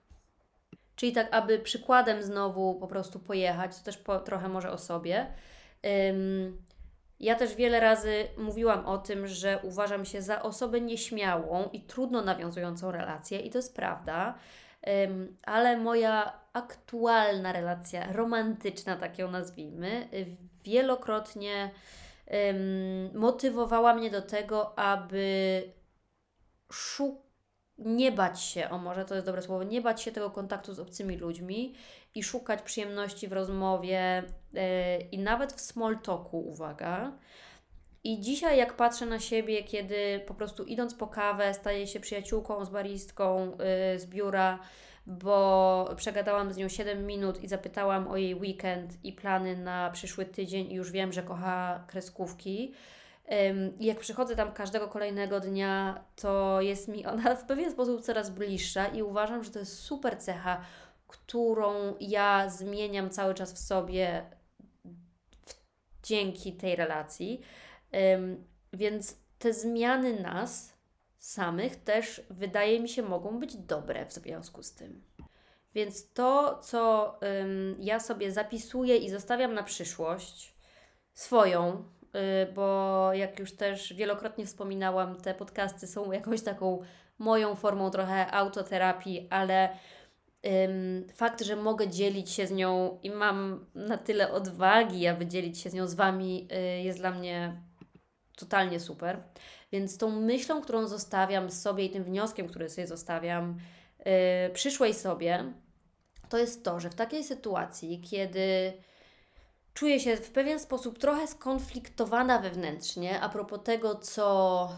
Czyli 0.97 1.13
tak, 1.13 1.29
aby 1.35 1.59
przykładem 1.59 2.23
znowu 2.23 2.75
po 2.75 2.87
prostu 2.87 3.19
pojechać, 3.19 3.79
to 3.79 3.85
też 3.85 3.97
po, 3.97 4.21
trochę 4.21 4.49
może 4.49 4.71
o 4.71 4.79
sobie. 4.79 5.27
Ja 7.25 7.35
też 7.35 7.55
wiele 7.55 7.81
razy 7.81 8.27
mówiłam 8.39 8.87
o 8.87 8.99
tym, 8.99 9.27
że 9.27 9.59
uważam 9.63 10.05
się 10.05 10.23
za 10.23 10.43
osobę 10.43 10.81
nieśmiałą 10.81 11.69
i 11.73 11.81
trudno 11.81 12.23
nawiązującą 12.23 12.93
relację, 12.93 13.39
i 13.39 13.51
to 13.51 13.59
jest 13.59 13.77
prawda, 13.77 14.35
ale 15.43 15.77
moja 15.77 16.33
aktualna 16.53 17.53
relacja 17.53 18.13
romantyczna, 18.13 18.97
tak 18.97 19.19
ją 19.19 19.31
nazwijmy, 19.31 20.09
wielokrotnie 20.65 21.71
motywowała 23.15 23.95
mnie 23.95 24.11
do 24.11 24.23
tego, 24.23 24.79
aby 24.79 25.63
szukać 26.73 27.25
nie 27.79 28.13
bać 28.13 28.43
się, 28.43 28.71
o 28.71 28.79
może 28.79 29.05
to 29.05 29.15
jest 29.15 29.27
dobre 29.27 29.43
słowo, 29.43 29.63
nie 29.63 29.81
bać 29.81 30.03
się 30.03 30.13
tego 30.13 30.31
kontaktu 30.31 30.75
z 30.75 30.81
obcymi 30.81 31.17
ludźmi 31.17 31.75
i 32.15 32.23
szukać 32.23 32.63
przyjemności 32.63 33.29
w 33.29 33.33
rozmowie 33.33 34.23
yy, 34.53 34.61
i 35.13 35.19
nawet 35.19 35.53
w 35.53 35.61
small 35.61 35.99
talku, 35.99 36.41
uwaga. 36.41 37.13
I 38.05 38.21
dzisiaj, 38.21 38.59
jak 38.59 38.77
patrzę 38.77 39.07
na 39.07 39.21
siebie, 39.21 39.65
kiedy 39.65 40.21
po 40.27 40.35
prostu 40.35 40.65
idąc 40.65 40.95
po 40.95 41.07
kawę, 41.07 41.55
staję 41.55 41.87
się 41.87 42.01
przyjaciółką 42.01 42.65
z 42.65 42.71
baristką 42.71 43.51
yy, 43.93 43.99
z 43.99 44.07
biura, 44.07 44.59
bo 45.07 45.91
przegadałam 45.97 46.53
z 46.53 46.57
nią 46.57 46.69
7 46.69 47.07
minut 47.07 47.43
i 47.43 47.49
zapytałam 47.49 48.09
o 48.09 48.17
jej 48.17 48.35
weekend 48.35 49.05
i 49.05 49.13
plany 49.13 49.57
na 49.57 49.91
przyszły 49.91 50.25
tydzień, 50.25 50.71
i 50.73 50.75
już 50.75 50.91
wiem, 50.91 51.13
że 51.13 51.23
kocha 51.23 51.85
kreskówki 51.87 52.75
I 53.81 53.87
jak 53.87 53.99
przychodzę 53.99 54.37
tam 54.37 54.53
każdego 54.53 54.89
kolejnego 54.89 55.41
dnia, 55.41 56.05
to 56.17 56.61
jest 56.61 56.89
mi 56.89 57.07
ona 57.07 57.37
w 57.37 57.45
pewien 57.45 57.73
sposób 57.73 58.01
coraz 58.01 58.31
bliższa 58.31 58.87
i 58.87 59.03
uważam, 59.03 59.45
że 59.45 59.51
to 59.51 59.59
jest 59.59 59.79
super 59.79 60.19
cecha, 60.19 60.61
którą 61.07 61.95
ja 62.01 62.51
zmieniam 62.51 63.11
cały 63.11 63.35
czas 63.35 63.53
w 63.53 63.59
sobie 63.59 64.31
w, 65.47 65.55
dzięki 66.03 66.53
tej 66.53 66.77
relacji. 66.77 67.41
Ym, 68.15 68.45
więc 68.73 69.17
te 69.39 69.53
zmiany 69.53 70.21
nas 70.21 70.75
samych 71.19 71.77
też 71.77 72.23
wydaje 72.31 72.81
mi 72.81 72.89
się 72.89 73.03
mogą 73.03 73.39
być 73.39 73.57
dobre 73.57 74.07
w 74.07 74.13
związku 74.13 74.63
z 74.63 74.75
tym. 74.75 75.05
Więc 75.75 76.13
to, 76.13 76.59
co 76.63 77.15
ym, 77.43 77.77
ja 77.79 78.01
sobie 78.01 78.33
zapisuję 78.33 78.97
i 78.97 79.11
zostawiam 79.11 79.55
na 79.55 79.63
przyszłość, 79.63 80.55
swoją, 81.15 81.85
y, 82.49 82.53
bo 82.53 83.09
jak 83.13 83.39
już 83.39 83.53
też 83.53 83.93
wielokrotnie 83.93 84.47
wspominałam, 84.47 85.17
te 85.17 85.35
podcasty 85.35 85.87
są 85.87 86.13
jakąś 86.13 86.43
taką 86.43 86.83
moją 87.19 87.55
formą 87.55 87.91
trochę 87.91 88.31
autoterapii, 88.31 89.29
ale 89.31 89.77
fakt, 91.15 91.43
że 91.43 91.57
mogę 91.57 91.89
dzielić 91.89 92.31
się 92.31 92.47
z 92.47 92.51
nią 92.51 92.99
i 93.03 93.11
mam 93.11 93.67
na 93.75 93.99
tyle 93.99 94.33
odwagi, 94.33 95.07
aby 95.07 95.27
dzielić 95.27 95.59
się 95.59 95.71
z 95.71 95.75
nią 95.75 95.87
z 95.87 95.95
Wami, 95.95 96.49
y, 96.53 96.83
jest 96.83 96.99
dla 96.99 97.11
mnie 97.11 97.63
totalnie 98.37 98.81
super. 98.81 99.23
Więc 99.73 99.99
tą 99.99 100.21
myślą, 100.21 100.63
którą 100.63 100.87
zostawiam 100.87 101.51
sobie 101.51 101.85
i 101.85 101.91
tym 101.91 102.05
wnioskiem, 102.05 102.49
który 102.49 102.71
sobie 102.71 102.87
zostawiam 102.87 103.59
yy, 103.99 104.05
przyszłej 104.55 104.95
sobie, 104.95 105.53
to 106.29 106.39
jest 106.39 106.65
to, 106.65 106.81
że 106.81 106.91
w 106.91 106.95
takiej 106.95 107.25
sytuacji, 107.25 108.01
kiedy 108.01 108.73
czuję 109.75 110.01
się 110.01 110.17
w 110.17 110.31
pewien 110.31 110.61
sposób 110.61 110.99
trochę 110.99 111.27
skonfliktowana 111.27 112.39
wewnętrznie 112.39 113.21
a 113.21 113.29
propos 113.29 113.61
tego, 113.65 113.95
co 113.95 114.69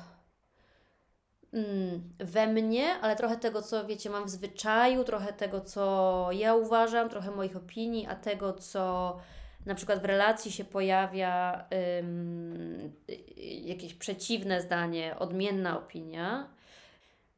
we 2.19 2.47
mnie, 2.47 2.95
ale 3.01 3.17
trochę 3.17 3.37
tego, 3.37 3.63
co 3.63 3.87
wiecie, 3.87 4.11
mam 4.11 4.25
w 4.25 4.31
zwyczaju, 4.31 5.05
trochę 5.05 5.33
tego, 5.33 5.61
co 5.61 6.29
ja 6.33 6.55
uważam, 6.55 7.09
trochę 7.09 7.31
moich 7.31 7.57
opinii, 7.57 8.07
a 8.07 8.15
tego, 8.15 8.53
co 8.53 9.17
na 9.67 9.75
przykład 9.75 10.03
w 10.03 10.05
relacji 10.05 10.53
się 10.53 10.65
pojawia 10.65 11.65
ym, 11.99 12.93
jakieś 13.65 13.95
przeciwne 13.95 14.63
zdanie, 14.63 15.17
odmienna 15.19 15.79
opinia, 15.79 16.49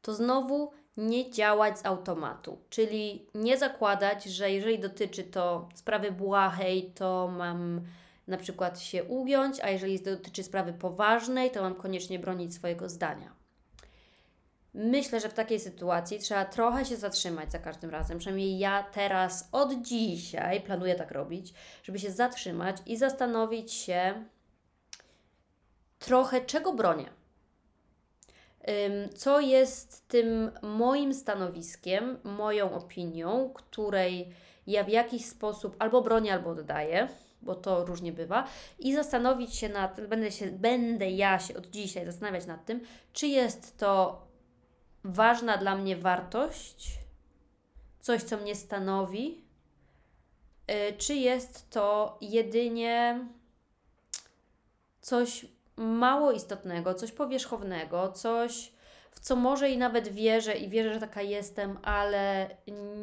to 0.01 0.13
znowu 0.13 0.71
nie 0.97 1.31
działać 1.31 1.79
z 1.79 1.85
automatu, 1.85 2.57
czyli 2.69 3.25
nie 3.35 3.57
zakładać, 3.57 4.23
że 4.23 4.51
jeżeli 4.51 4.79
dotyczy 4.79 5.23
to 5.23 5.69
sprawy 5.75 6.11
błahej, 6.11 6.91
to 6.95 7.27
mam 7.37 7.81
na 8.27 8.37
przykład 8.37 8.79
się 8.79 9.03
ugiąć, 9.03 9.59
a 9.59 9.69
jeżeli 9.69 9.99
dotyczy 9.99 10.43
sprawy 10.43 10.73
poważnej, 10.73 11.51
to 11.51 11.61
mam 11.61 11.75
koniecznie 11.75 12.19
bronić 12.19 12.53
swojego 12.53 12.89
zdania. 12.89 13.38
Myślę, 14.73 15.19
że 15.19 15.29
w 15.29 15.33
takiej 15.33 15.59
sytuacji 15.59 16.19
trzeba 16.19 16.45
trochę 16.45 16.85
się 16.85 16.97
zatrzymać 16.97 17.51
za 17.51 17.59
każdym 17.59 17.89
razem. 17.89 18.19
Przynajmniej 18.19 18.59
ja 18.59 18.83
teraz 18.83 19.49
od 19.51 19.81
dzisiaj 19.81 20.61
planuję 20.61 20.95
tak 20.95 21.11
robić, 21.11 21.53
żeby 21.83 21.99
się 21.99 22.11
zatrzymać 22.11 22.77
i 22.85 22.97
zastanowić 22.97 23.73
się 23.73 24.25
trochę, 25.99 26.41
czego 26.41 26.73
bronię. 26.73 27.09
Co 29.15 29.39
jest 29.39 30.07
tym 30.07 30.51
moim 30.61 31.13
stanowiskiem, 31.13 32.17
moją 32.23 32.73
opinią, 32.73 33.49
której 33.53 34.33
ja 34.67 34.83
w 34.83 34.89
jakiś 34.89 35.25
sposób 35.25 35.75
albo 35.79 36.01
bronię, 36.01 36.33
albo 36.33 36.49
oddaję, 36.49 37.07
bo 37.41 37.55
to 37.55 37.85
różnie 37.85 38.11
bywa, 38.11 38.47
i 38.79 38.95
zastanowić 38.95 39.55
się 39.55 39.69
nad, 39.69 40.07
będę, 40.07 40.31
się, 40.31 40.45
będę 40.45 41.09
ja 41.09 41.39
się 41.39 41.57
od 41.57 41.69
dzisiaj 41.69 42.05
zastanawiać 42.05 42.45
nad 42.45 42.65
tym, 42.65 42.81
czy 43.13 43.27
jest 43.27 43.77
to 43.77 44.21
ważna 45.03 45.57
dla 45.57 45.75
mnie 45.75 45.97
wartość, 45.97 46.99
coś, 47.99 48.23
co 48.23 48.37
mnie 48.37 48.55
stanowi, 48.55 49.41
y, 50.71 50.97
czy 50.97 51.15
jest 51.15 51.69
to 51.69 52.17
jedynie 52.21 53.25
coś 55.01 55.45
mało 55.77 56.31
istotnego, 56.31 56.93
coś 56.93 57.11
powierzchownego, 57.11 58.11
coś, 58.11 58.71
w 59.11 59.19
co 59.19 59.35
może 59.35 59.69
i 59.69 59.77
nawet 59.77 60.07
wierzę 60.07 60.57
i 60.57 60.69
wierzę, 60.69 60.93
że 60.93 60.99
taka 60.99 61.21
jestem, 61.21 61.79
ale 61.83 62.49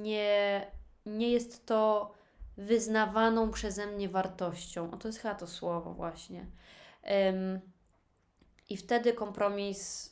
nie, 0.02 0.66
nie 1.06 1.30
jest 1.30 1.66
to 1.66 2.12
wyznawaną 2.56 3.50
przeze 3.50 3.86
mnie 3.86 4.08
wartością. 4.08 4.90
O, 4.90 4.96
to 4.96 5.08
jest 5.08 5.18
chyba 5.20 5.34
to 5.34 5.46
słowo 5.46 5.94
właśnie. 5.94 6.46
Um, 7.02 7.60
I 8.68 8.76
wtedy 8.76 9.12
kompromis 9.12 10.10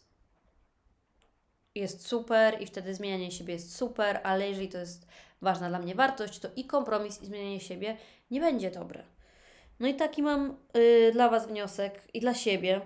jest 1.75 2.07
super 2.09 2.63
i 2.63 2.67
wtedy 2.67 2.95
zmienianie 2.95 3.31
siebie 3.31 3.55
jest 3.55 3.77
super, 3.77 4.21
ale 4.23 4.49
jeżeli 4.49 4.69
to 4.69 4.79
jest 4.79 5.07
ważna 5.43 5.69
dla 5.69 5.79
mnie 5.79 5.95
wartość, 5.95 6.39
to 6.39 6.49
i 6.57 6.65
kompromis, 6.65 7.23
i 7.23 7.27
zmienianie 7.27 7.61
siebie 7.61 7.97
nie 8.31 8.41
będzie 8.41 8.71
dobre. 8.71 9.03
No 9.81 9.89
i 9.89 9.95
taki 9.95 10.23
mam 10.23 10.57
y, 10.77 11.11
dla 11.13 11.29
Was 11.29 11.47
wniosek 11.47 12.01
i 12.15 12.21
dla 12.21 12.35
siebie. 12.35 12.81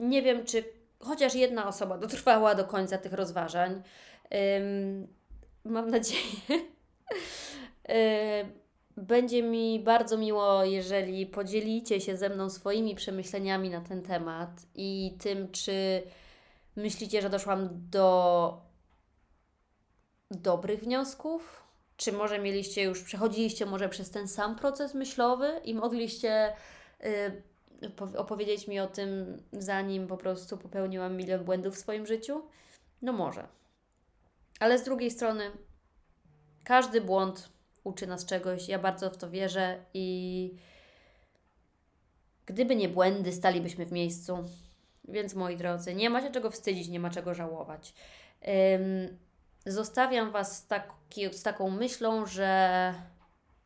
Nie 0.00 0.22
wiem, 0.22 0.44
czy 0.44 0.64
chociaż 1.00 1.34
jedna 1.34 1.68
osoba 1.68 1.98
dotrwała 1.98 2.54
do 2.54 2.64
końca 2.64 2.98
tych 2.98 3.12
rozważań. 3.12 3.82
Mam 5.64 5.90
nadzieję. 5.90 6.22
y, 7.88 8.62
będzie 8.96 9.42
mi 9.42 9.80
bardzo 9.80 10.18
miło, 10.18 10.64
jeżeli 10.64 11.26
podzielicie 11.26 12.00
się 12.00 12.16
ze 12.16 12.28
mną 12.28 12.50
swoimi 12.50 12.94
przemyśleniami 12.94 13.70
na 13.70 13.80
ten 13.80 14.02
temat 14.02 14.50
i 14.74 15.16
tym, 15.22 15.52
czy 15.52 16.02
myślicie, 16.76 17.22
że 17.22 17.30
doszłam 17.30 17.68
do 17.90 18.60
dobrych 20.30 20.80
wniosków? 20.80 21.62
Czy 21.96 22.12
może 22.12 22.38
mieliście 22.38 22.82
już, 22.82 23.02
przechodziliście 23.02 23.66
może 23.66 23.88
przez 23.88 24.10
ten 24.10 24.28
sam 24.28 24.56
proces 24.56 24.94
myślowy 24.94 25.60
i 25.64 25.74
mogliście 25.74 26.52
y, 27.04 27.42
opowiedzieć 28.16 28.68
mi 28.68 28.80
o 28.80 28.86
tym, 28.86 29.42
zanim 29.52 30.06
po 30.06 30.16
prostu 30.16 30.58
popełniłam 30.58 31.16
milion 31.16 31.44
błędów 31.44 31.74
w 31.74 31.78
swoim 31.78 32.06
życiu? 32.06 32.42
No 33.02 33.12
może. 33.12 33.48
Ale 34.60 34.78
z 34.78 34.84
drugiej 34.84 35.10
strony, 35.10 35.50
każdy 36.64 37.00
błąd 37.00 37.48
uczy 37.84 38.06
nas 38.06 38.26
czegoś. 38.26 38.68
Ja 38.68 38.78
bardzo 38.78 39.10
w 39.10 39.16
to 39.16 39.30
wierzę 39.30 39.84
i 39.94 40.56
gdyby 42.46 42.76
nie 42.76 42.88
błędy, 42.88 43.32
stalibyśmy 43.32 43.86
w 43.86 43.92
miejscu. 43.92 44.44
Więc 45.04 45.34
moi 45.34 45.56
drodzy, 45.56 45.94
nie 45.94 46.10
ma 46.10 46.20
się 46.20 46.30
czego 46.30 46.50
wstydzić, 46.50 46.88
nie 46.88 47.00
ma 47.00 47.10
czego 47.10 47.34
żałować. 47.34 47.94
Ym, 48.74 49.18
zostawiam 49.66 50.30
Was 50.30 50.58
z, 50.58 50.66
taki, 50.66 51.34
z 51.34 51.42
taką 51.42 51.70
myślą, 51.70 52.26
że 52.26 52.94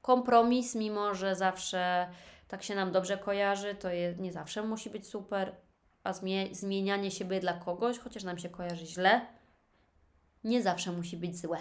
kompromis, 0.02 0.74
mimo 0.74 1.14
że 1.14 1.34
zawsze 1.34 2.08
tak 2.48 2.62
się 2.62 2.74
nam 2.74 2.92
dobrze 2.92 3.18
kojarzy, 3.18 3.74
to 3.74 3.90
je, 3.90 4.14
nie 4.18 4.32
zawsze 4.32 4.62
musi 4.62 4.90
być 4.90 5.06
super, 5.06 5.56
a 6.04 6.12
zmie 6.12 6.54
zmienianie 6.54 7.10
siebie 7.10 7.40
dla 7.40 7.52
kogoś, 7.52 7.98
chociaż 7.98 8.24
nam 8.24 8.38
się 8.38 8.48
kojarzy 8.48 8.86
źle, 8.86 9.26
nie 10.44 10.62
zawsze 10.62 10.92
musi 10.92 11.16
być 11.16 11.38
złe. 11.38 11.58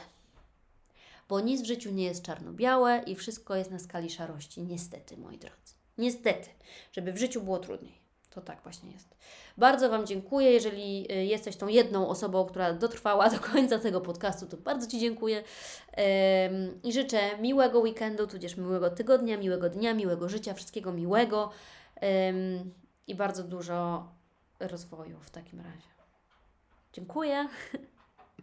Bo 1.30 1.40
nic 1.40 1.62
w 1.62 1.66
życiu 1.66 1.92
nie 1.92 2.04
jest 2.04 2.24
czarno-białe 2.24 3.04
i 3.08 3.16
wszystko 3.16 3.56
jest 3.56 3.72
na 3.72 3.80
skali 3.80 4.10
szarości, 4.10 4.64
niestety, 4.64 5.18
moi 5.18 5.38
drodzy. 5.38 5.74
Niestety, 5.98 6.50
żeby 6.92 7.14
w 7.14 7.18
życiu 7.18 7.42
było 7.42 7.60
trudniej. 7.60 8.05
To 8.30 8.42
tak 8.42 8.62
właśnie 8.62 8.92
jest. 8.92 9.16
Bardzo 9.58 9.90
Wam 9.90 10.06
dziękuję. 10.06 10.52
Jeżeli 10.52 11.12
y, 11.12 11.26
jesteś 11.26 11.56
tą 11.56 11.68
jedną 11.68 12.08
osobą, 12.08 12.46
która 12.46 12.74
dotrwała 12.74 13.30
do 13.36 13.40
końca 13.40 13.80
tego 13.80 14.02
podcastu, 14.02 14.46
to 14.46 14.58
bardzo 14.58 14.88
Ci 14.88 15.00
dziękuję. 15.00 15.44
I 16.84 16.94
życzę 16.94 17.38
miłego 17.38 17.80
weekendu, 17.80 18.28
tudzież 18.28 18.58
miłego 18.58 18.90
tygodnia, 18.90 19.38
miłego 19.38 19.70
dnia, 19.70 19.94
miłego 19.94 20.30
życia, 20.30 20.54
wszystkiego 20.54 20.92
miłego 20.92 21.52
i 23.08 23.16
bardzo 23.16 23.44
dużo 23.44 24.08
rozwoju 24.60 25.20
w 25.20 25.30
takim 25.30 25.60
razie. 25.60 25.88
Dziękuję. 26.94 27.48